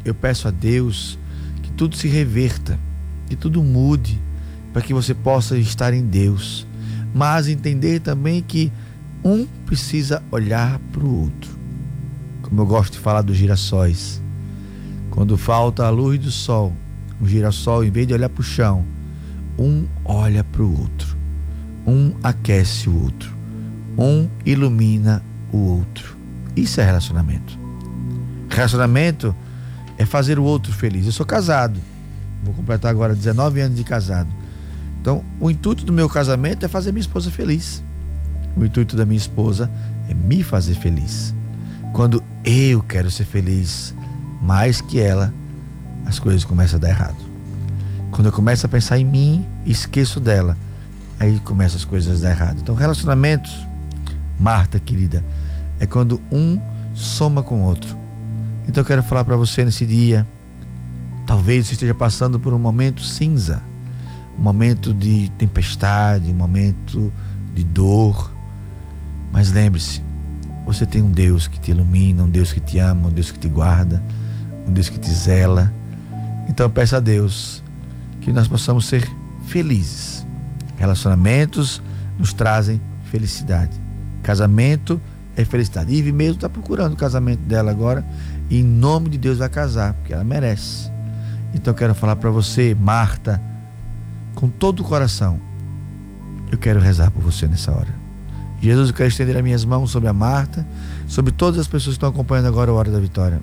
[0.02, 1.18] eu peço a Deus
[1.62, 2.78] que tudo se reverta,
[3.28, 4.20] que tudo mude,
[4.72, 6.66] para que você possa estar em Deus,
[7.14, 8.72] mas entender também que
[9.24, 11.58] um precisa olhar para o outro.
[12.42, 14.20] Como eu gosto de falar dos girassóis.
[15.10, 16.72] Quando falta a luz do sol,
[17.20, 18.84] o girassol, em vez de olhar para o chão,
[19.58, 21.16] um olha para o outro.
[21.86, 23.32] Um aquece o outro.
[23.96, 25.22] Um ilumina
[25.52, 26.16] o outro.
[26.56, 27.58] Isso é relacionamento.
[28.48, 29.34] Relacionamento
[29.96, 31.06] é fazer o outro feliz.
[31.06, 31.80] Eu sou casado.
[32.44, 34.28] Vou completar agora 19 anos de casado.
[35.00, 37.82] Então, o intuito do meu casamento é fazer minha esposa feliz.
[38.56, 39.70] O intuito da minha esposa
[40.08, 41.34] é me fazer feliz.
[41.92, 43.94] Quando eu quero ser feliz
[44.40, 45.32] mais que ela,
[46.04, 47.16] as coisas começam a dar errado.
[48.10, 50.56] Quando eu começo a pensar em mim, esqueço dela,
[51.18, 52.58] aí começam as coisas a dar errado.
[52.60, 53.66] Então, relacionamentos,
[54.38, 55.24] Marta querida,
[55.80, 56.60] é quando um
[56.94, 57.96] soma com o outro.
[58.68, 60.26] Então, eu quero falar para você nesse dia,
[61.26, 63.62] talvez você esteja passando por um momento cinza,
[64.38, 67.12] um momento de tempestade, um momento
[67.54, 68.32] de dor,
[69.32, 70.02] mas lembre-se,
[70.66, 73.38] você tem um Deus que te ilumina, um Deus que te ama, um Deus que
[73.38, 74.02] te guarda,
[74.66, 75.72] um Deus que te zela.
[76.48, 77.62] Então peça a Deus
[78.20, 79.08] que nós possamos ser
[79.46, 80.26] felizes.
[80.76, 81.82] Relacionamentos
[82.18, 83.72] nos trazem felicidade.
[84.22, 85.00] Casamento
[85.36, 85.94] é felicidade.
[85.94, 88.04] Ive mesmo está procurando o casamento dela agora
[88.48, 90.93] e em nome de Deus vai casar, porque ela merece.
[91.54, 93.40] Então eu quero falar para você, Marta,
[94.34, 95.40] com todo o coração,
[96.50, 97.94] eu quero rezar por você nessa hora.
[98.60, 100.66] Jesus, eu quero estender as minhas mãos sobre a Marta,
[101.06, 103.40] sobre todas as pessoas que estão acompanhando agora a Hora da Vitória.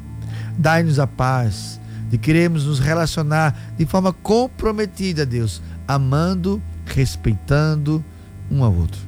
[0.57, 8.03] Dai-nos a paz de queremos nos relacionar de forma comprometida, Deus, amando, respeitando
[8.49, 8.99] um ao outro.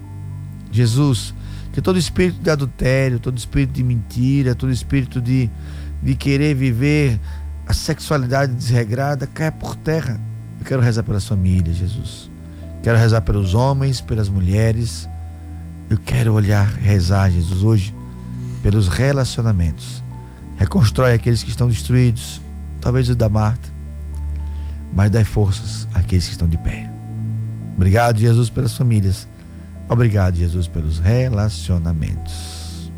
[0.71, 1.33] Jesus,
[1.73, 5.49] que todo espírito de adultério, todo espírito de mentira, todo espírito de,
[6.01, 7.19] de querer viver
[7.68, 10.20] a sexualidade desregrada caia por terra.
[10.59, 12.30] Eu quero rezar pelas famílias, Jesus.
[12.82, 15.07] Quero rezar pelos homens, pelas mulheres
[15.93, 17.95] eu quero olhar, rezar, Jesus, hoje,
[18.64, 20.03] pelos relacionamentos.
[20.57, 22.41] Reconstrói aqueles que estão destruídos,
[22.82, 23.70] talvez o da Marta,
[24.91, 26.89] mas dai forças àqueles que estão de pé.
[27.76, 29.28] Obrigado, Jesus, pelas famílias.
[29.88, 32.91] Obrigado, Jesus, pelos relacionamentos.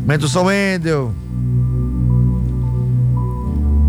[0.00, 1.14] Momento São Wendel.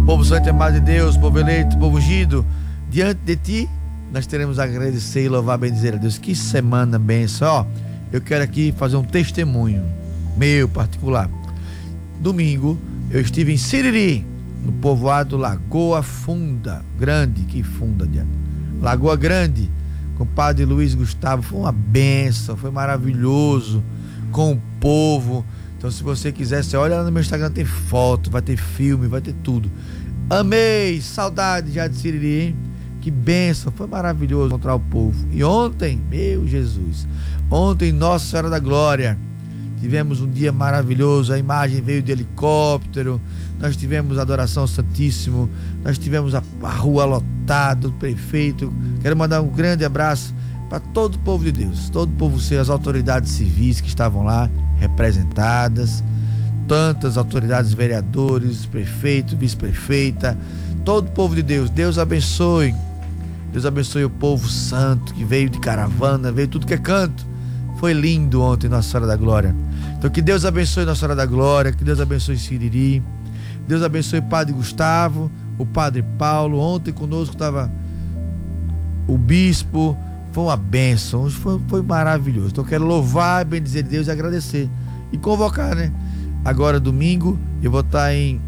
[0.05, 2.45] Povo santo e amado de Deus, povo eleito, povo ungido,
[2.91, 3.69] diante de ti,
[4.13, 6.19] nós teremos a agradecer e louvar, bem dizer a Deus.
[6.19, 7.65] Que semana benção, ó
[8.11, 9.83] eu quero aqui fazer um testemunho
[10.37, 11.29] meu particular.
[12.19, 12.77] Domingo
[13.09, 14.23] eu estive em Siriri,
[14.63, 18.29] no povoado Lagoa Funda, grande, que funda, diabo.
[18.81, 19.71] Lagoa Grande,
[20.17, 23.83] com o padre Luiz Gustavo, foi uma benção, foi maravilhoso,
[24.31, 25.43] com o povo.
[25.77, 29.07] Então, se você quiser, você olha lá no meu Instagram, tem foto, vai ter filme,
[29.07, 29.69] vai ter tudo.
[30.27, 32.55] Amei, saudade já de Siriri, hein?
[32.99, 35.15] Que benção, foi maravilhoso encontrar o povo.
[35.31, 37.07] E ontem, meu Jesus,
[37.49, 39.15] ontem, Nossa Senhora da Glória,
[39.79, 41.31] tivemos um dia maravilhoso.
[41.31, 43.21] A imagem veio de helicóptero,
[43.59, 45.47] nós tivemos adoração Santíssimo,
[45.83, 48.73] nós tivemos a, a rua lotada, o prefeito.
[49.03, 50.33] Quero mandar um grande abraço
[50.67, 54.23] para todo o povo de Deus, todo o povo seu, as autoridades civis que estavam
[54.23, 54.49] lá
[54.79, 56.03] representadas,
[56.67, 60.37] tantas autoridades, vereadores, prefeito, vice-prefeita,
[60.83, 61.69] todo o povo de Deus.
[61.69, 62.73] Deus abençoe
[63.55, 67.25] Deus abençoe o povo santo que veio de caravana, veio tudo que é canto.
[67.77, 69.55] Foi lindo ontem, Nossa Senhora da Glória.
[69.97, 73.01] Então que Deus abençoe Nossa Senhora da Glória, que Deus abençoe Siriri,
[73.65, 76.59] Deus abençoe Padre Gustavo, o Padre Paulo.
[76.59, 77.71] Ontem conosco estava
[79.07, 79.97] o Bispo,
[80.33, 82.49] foi uma bênção, foi, foi maravilhoso.
[82.49, 84.69] Então quero louvar, bendizer Deus e agradecer.
[85.13, 85.93] E convocar, né?
[86.45, 88.39] Agora domingo eu vou estar em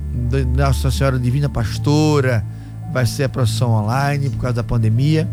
[0.56, 2.46] Nossa Senhora Divina Pastora,
[2.94, 5.28] vai ser a procissão online por causa da pandemia.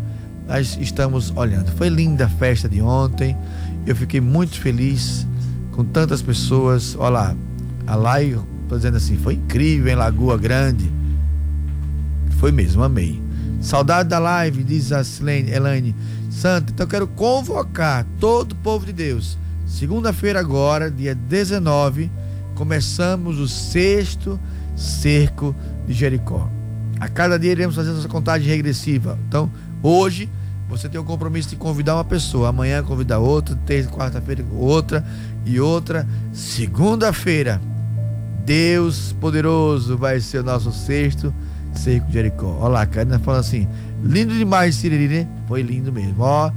[0.47, 1.71] Nós estamos olhando.
[1.73, 3.37] Foi linda a festa de ontem.
[3.85, 5.27] Eu fiquei muito feliz
[5.73, 6.95] com tantas pessoas.
[6.97, 7.35] Olha lá,
[7.85, 8.35] a Lai,
[8.67, 10.91] dizendo assim, foi incrível em Lagoa Grande.
[12.39, 13.21] Foi mesmo, amei.
[13.61, 15.95] Saudade da live, diz a Silene, Elaine.
[16.31, 19.37] Santa, então eu quero convocar todo o povo de Deus.
[19.67, 22.11] Segunda-feira agora, dia 19,
[22.55, 24.39] começamos o sexto
[24.75, 26.49] cerco de Jericó.
[26.99, 29.19] A cada dia iremos fazer essa contagem regressiva.
[29.27, 29.51] Então,
[29.83, 30.29] hoje
[30.67, 35.05] você tem o compromisso de convidar uma pessoa, amanhã convidar outra, terça, quarta-feira outra
[35.45, 36.07] e outra.
[36.33, 37.61] Segunda-feira,
[38.45, 41.33] Deus poderoso vai ser o nosso sexto
[41.73, 42.57] cerco de Jericó.
[42.59, 43.67] Olha lá, a Karina fala assim:
[44.03, 45.27] lindo demais Siriri, né?
[45.47, 46.15] Foi lindo mesmo.
[46.19, 46.51] Ó,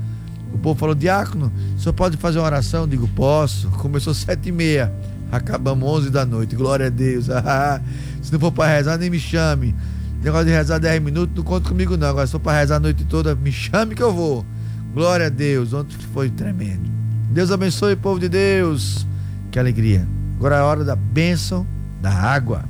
[0.53, 2.83] o povo falou: Diácono, senhor pode fazer uma oração?
[2.83, 3.69] Eu digo: Posso.
[3.71, 4.93] Começou sete e meia,
[5.31, 6.57] acabamos onze da noite.
[6.57, 7.27] Glória a Deus.
[8.23, 9.75] Se não for para rezar, nem me chame.
[10.23, 12.09] Negócio de rezar 10 minutos, não conta comigo não.
[12.09, 14.45] Agora, se for para rezar a noite toda, me chame que eu vou.
[14.93, 15.73] Glória a Deus.
[15.73, 16.91] Ontem foi tremendo.
[17.31, 19.07] Deus abençoe o povo de Deus.
[19.51, 20.07] Que alegria.
[20.37, 21.67] Agora é a hora da bênção
[22.03, 22.65] da água.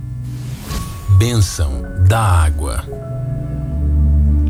[1.18, 2.84] Bênção da água.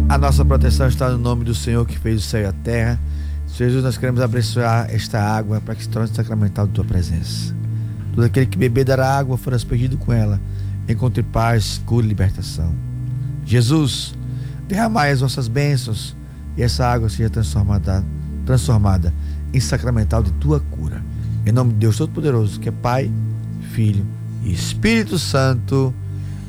[0.08, 2.98] A nossa proteção está no nome do Senhor que fez o céu e a terra.
[3.46, 7.54] Jesus, nós queremos abençoar esta água para que se torne sacramental de tua presença.
[8.18, 10.40] Todo aquele que beber dará água, for aspergido com ela,
[10.88, 12.74] encontre paz, cura e libertação.
[13.44, 14.12] Jesus,
[14.66, 16.16] derramai as vossas bênçãos
[16.56, 18.04] e essa água seja transformada,
[18.44, 19.14] transformada
[19.54, 21.00] em sacramental de tua cura.
[21.46, 23.08] Em nome de Deus Todo-Poderoso, que é Pai,
[23.70, 24.04] Filho
[24.42, 25.94] e Espírito Santo.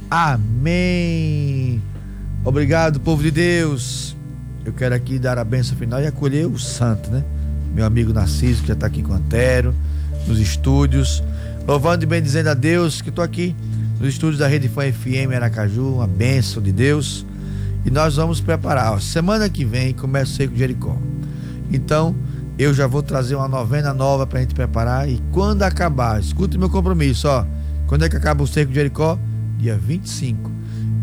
[0.10, 1.84] Amém.
[2.44, 4.18] Obrigado, povo de Deus.
[4.66, 7.24] Eu quero aqui dar a benção final e acolher o santo, né?
[7.76, 9.76] Meu amigo Narciso, que já está aqui com o Antero,
[10.28, 11.22] nos estúdios.
[11.70, 13.56] Louvando e bendizendo a Deus, que estou aqui
[14.00, 17.24] nos estúdios da Rede Fã FM Aracaju, uma benção de Deus.
[17.86, 19.00] E nós vamos preparar.
[19.00, 20.98] Semana que vem começa o Seco de Jericó.
[21.72, 22.16] Então,
[22.58, 25.08] eu já vou trazer uma novena nova para a gente preparar.
[25.08, 27.46] E quando acabar, escute meu compromisso, ó.
[27.86, 29.20] Quando é que acaba o Seco de Jericó?
[29.60, 30.52] Dia 25.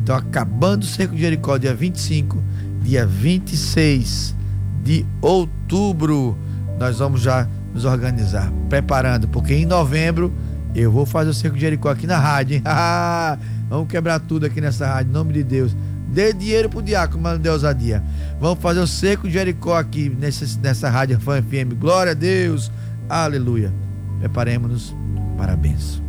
[0.03, 2.43] Então, acabando o Seco de Jericó, dia 25,
[2.83, 4.35] dia 26
[4.83, 6.37] de outubro,
[6.77, 10.33] nós vamos já nos organizar, preparando, porque em novembro
[10.81, 12.63] eu vou fazer o Seco de Jericó aqui na rádio, hein?
[13.69, 15.77] vamos quebrar tudo aqui nessa rádio, em nome de Deus.
[16.09, 18.03] Dê dinheiro pro diácono, mano de ousadia.
[18.41, 21.75] Vamos fazer o Seco de Jericó aqui nessa, nessa rádio Fã FM.
[21.79, 22.71] Glória a Deus.
[23.09, 23.73] Aleluia.
[24.21, 24.95] Preparemos-nos
[25.37, 26.03] para a bênção.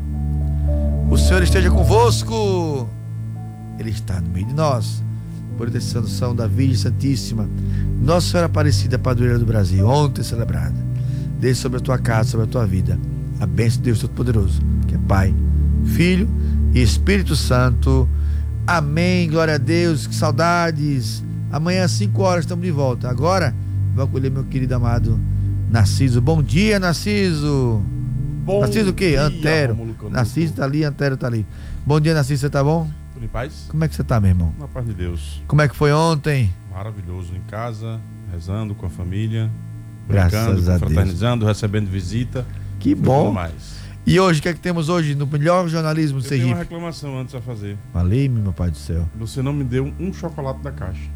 [1.09, 2.89] O Senhor esteja convosco.
[3.80, 5.03] Ele está no meio de nós.
[5.57, 7.49] Por intercessão da Virgem Santíssima,
[7.99, 10.76] Nossa Senhora Aparecida, Padroeira do Brasil, ontem celebrada.
[11.39, 12.99] Desde sobre a tua casa, sobre a tua vida.
[13.39, 15.33] A bênção de Deus Todo-Poderoso, que é Pai,
[15.85, 16.27] Filho
[16.73, 18.09] e Espírito Santo.
[18.65, 19.29] Amém.
[19.29, 20.07] Glória a Deus.
[20.07, 21.23] Que saudades.
[21.51, 23.09] Amanhã às 5 horas estamos de volta.
[23.09, 23.55] Agora,
[23.95, 25.19] vou acolher meu querido amado
[25.69, 26.19] Narciso.
[26.19, 27.81] Bom dia, Narciso.
[28.43, 29.09] Bom Narciso o quê?
[29.09, 29.95] dia, Antero.
[30.09, 31.45] Narciso tá ali, Antero tá ali.
[31.85, 32.41] Bom dia, Narciso.
[32.41, 32.89] Você tá bom?
[33.13, 33.65] Tudo em paz?
[33.69, 34.53] Como é que você tá, meu irmão?
[34.59, 35.41] Na paz de Deus.
[35.47, 36.53] Como é que foi ontem?
[36.71, 37.99] Maravilhoso em casa,
[38.31, 39.49] rezando com a família,
[40.07, 42.45] Graças brincando, a confraternizando, recebendo visita.
[42.80, 43.32] Que bom.
[43.32, 43.78] mais.
[44.05, 46.55] E hoje, o que é que temos hoje no melhor jornalismo do Eu tenho uma
[46.55, 46.73] Sergipe?
[46.73, 47.78] reclamação antes a fazer.
[47.91, 49.07] Falei, meu pai do céu.
[49.15, 51.09] Você não me deu um chocolate da caixa.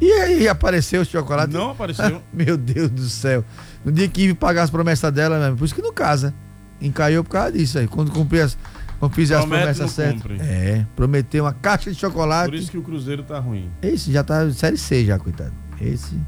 [0.00, 1.52] E aí, apareceu o chocolate?
[1.52, 2.20] Não apareceu.
[2.34, 3.44] meu Deus do céu.
[3.84, 6.34] No dia que Ive pagar as promessas dela, mesmo, por isso que não casa.
[6.80, 7.86] Encaiou por causa disso aí.
[7.86, 8.58] Quando cumprir as,
[8.98, 10.22] quando fizer as promessas certas.
[10.22, 10.38] cumpre.
[10.40, 12.50] É, prometeu uma caixa de chocolate.
[12.50, 13.70] Por isso que o Cruzeiro tá ruim.
[13.80, 15.52] Esse já tá série C já, coitado.
[15.80, 16.18] Esse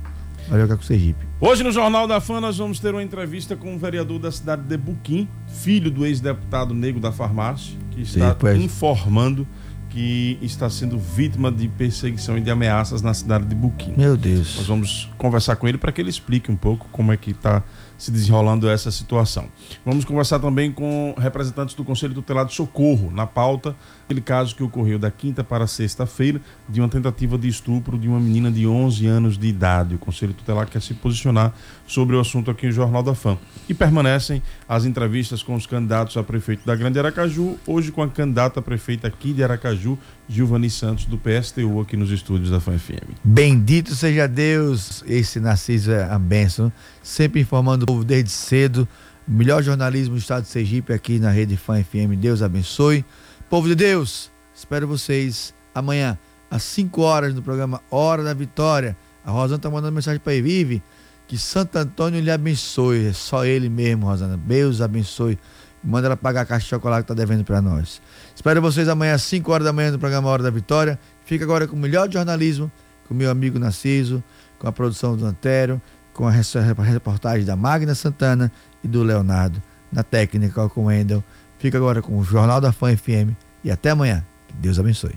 [0.48, 1.24] vai jogar com o Sergipe.
[1.40, 4.62] Hoje no Jornal da Fã nós vamos ter uma entrevista com o vereador da cidade
[4.62, 9.46] de Buquim, filho do ex-deputado Nego da Farmácia, que está Sim, informando
[9.90, 13.94] que está sendo vítima de perseguição e de ameaças na cidade de Buquim.
[13.96, 14.56] Meu Deus.
[14.56, 17.62] Nós vamos conversar com ele para que ele explique um pouco como é que está
[17.96, 19.48] se desenrolando essa situação.
[19.84, 24.62] Vamos conversar também com representantes do Conselho Tutelar de Socorro, na pauta, aquele caso que
[24.62, 29.06] ocorreu da quinta para sexta-feira, de uma tentativa de estupro de uma menina de 11
[29.06, 29.94] anos de idade.
[29.94, 31.52] O Conselho Tutelar quer se posicionar
[31.86, 33.38] sobre o assunto aqui no Jornal da Fã.
[33.68, 38.08] E permanecem as entrevistas com os candidatos a prefeito da Grande Aracaju, hoje com a
[38.08, 39.98] candidata a prefeita aqui de Aracaju,
[40.28, 43.18] Gilvani Santos, do PSTU, aqui nos estúdios da Fã FM.
[43.22, 46.72] Bendito seja Deus, esse Narciso é a bênção,
[47.02, 48.88] sempre informando o povo desde cedo
[49.26, 52.18] melhor jornalismo do estado de Sergipe aqui na Rede Fã FM.
[52.18, 53.04] Deus abençoe.
[53.48, 56.18] Povo de Deus, espero vocês amanhã
[56.50, 58.96] às 5 horas no programa Hora da Vitória.
[59.24, 60.82] A Rosana está mandando mensagem para Vive
[61.26, 63.06] que Santo Antônio lhe abençoe.
[63.06, 64.36] É só ele mesmo, Rosana.
[64.36, 65.38] Deus abençoe.
[65.82, 68.00] Manda ela pagar a caixa de chocolate que está devendo para nós.
[68.34, 70.98] Espero vocês amanhã às 5 horas da manhã no programa Hora da Vitória.
[71.24, 72.70] Fica agora com o melhor jornalismo,
[73.08, 74.22] com meu amigo Narciso,
[74.58, 75.80] com a produção do Antero,
[76.12, 81.22] com a reportagem da Magna Santana e do Leonardo, na técnica com o Wendel.
[81.58, 84.24] Fica agora com o Jornal da Fã FM e até amanhã.
[84.48, 85.16] Que Deus abençoe.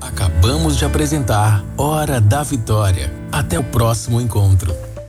[0.00, 3.12] Acabamos de apresentar Hora da Vitória.
[3.32, 4.74] Até o próximo encontro.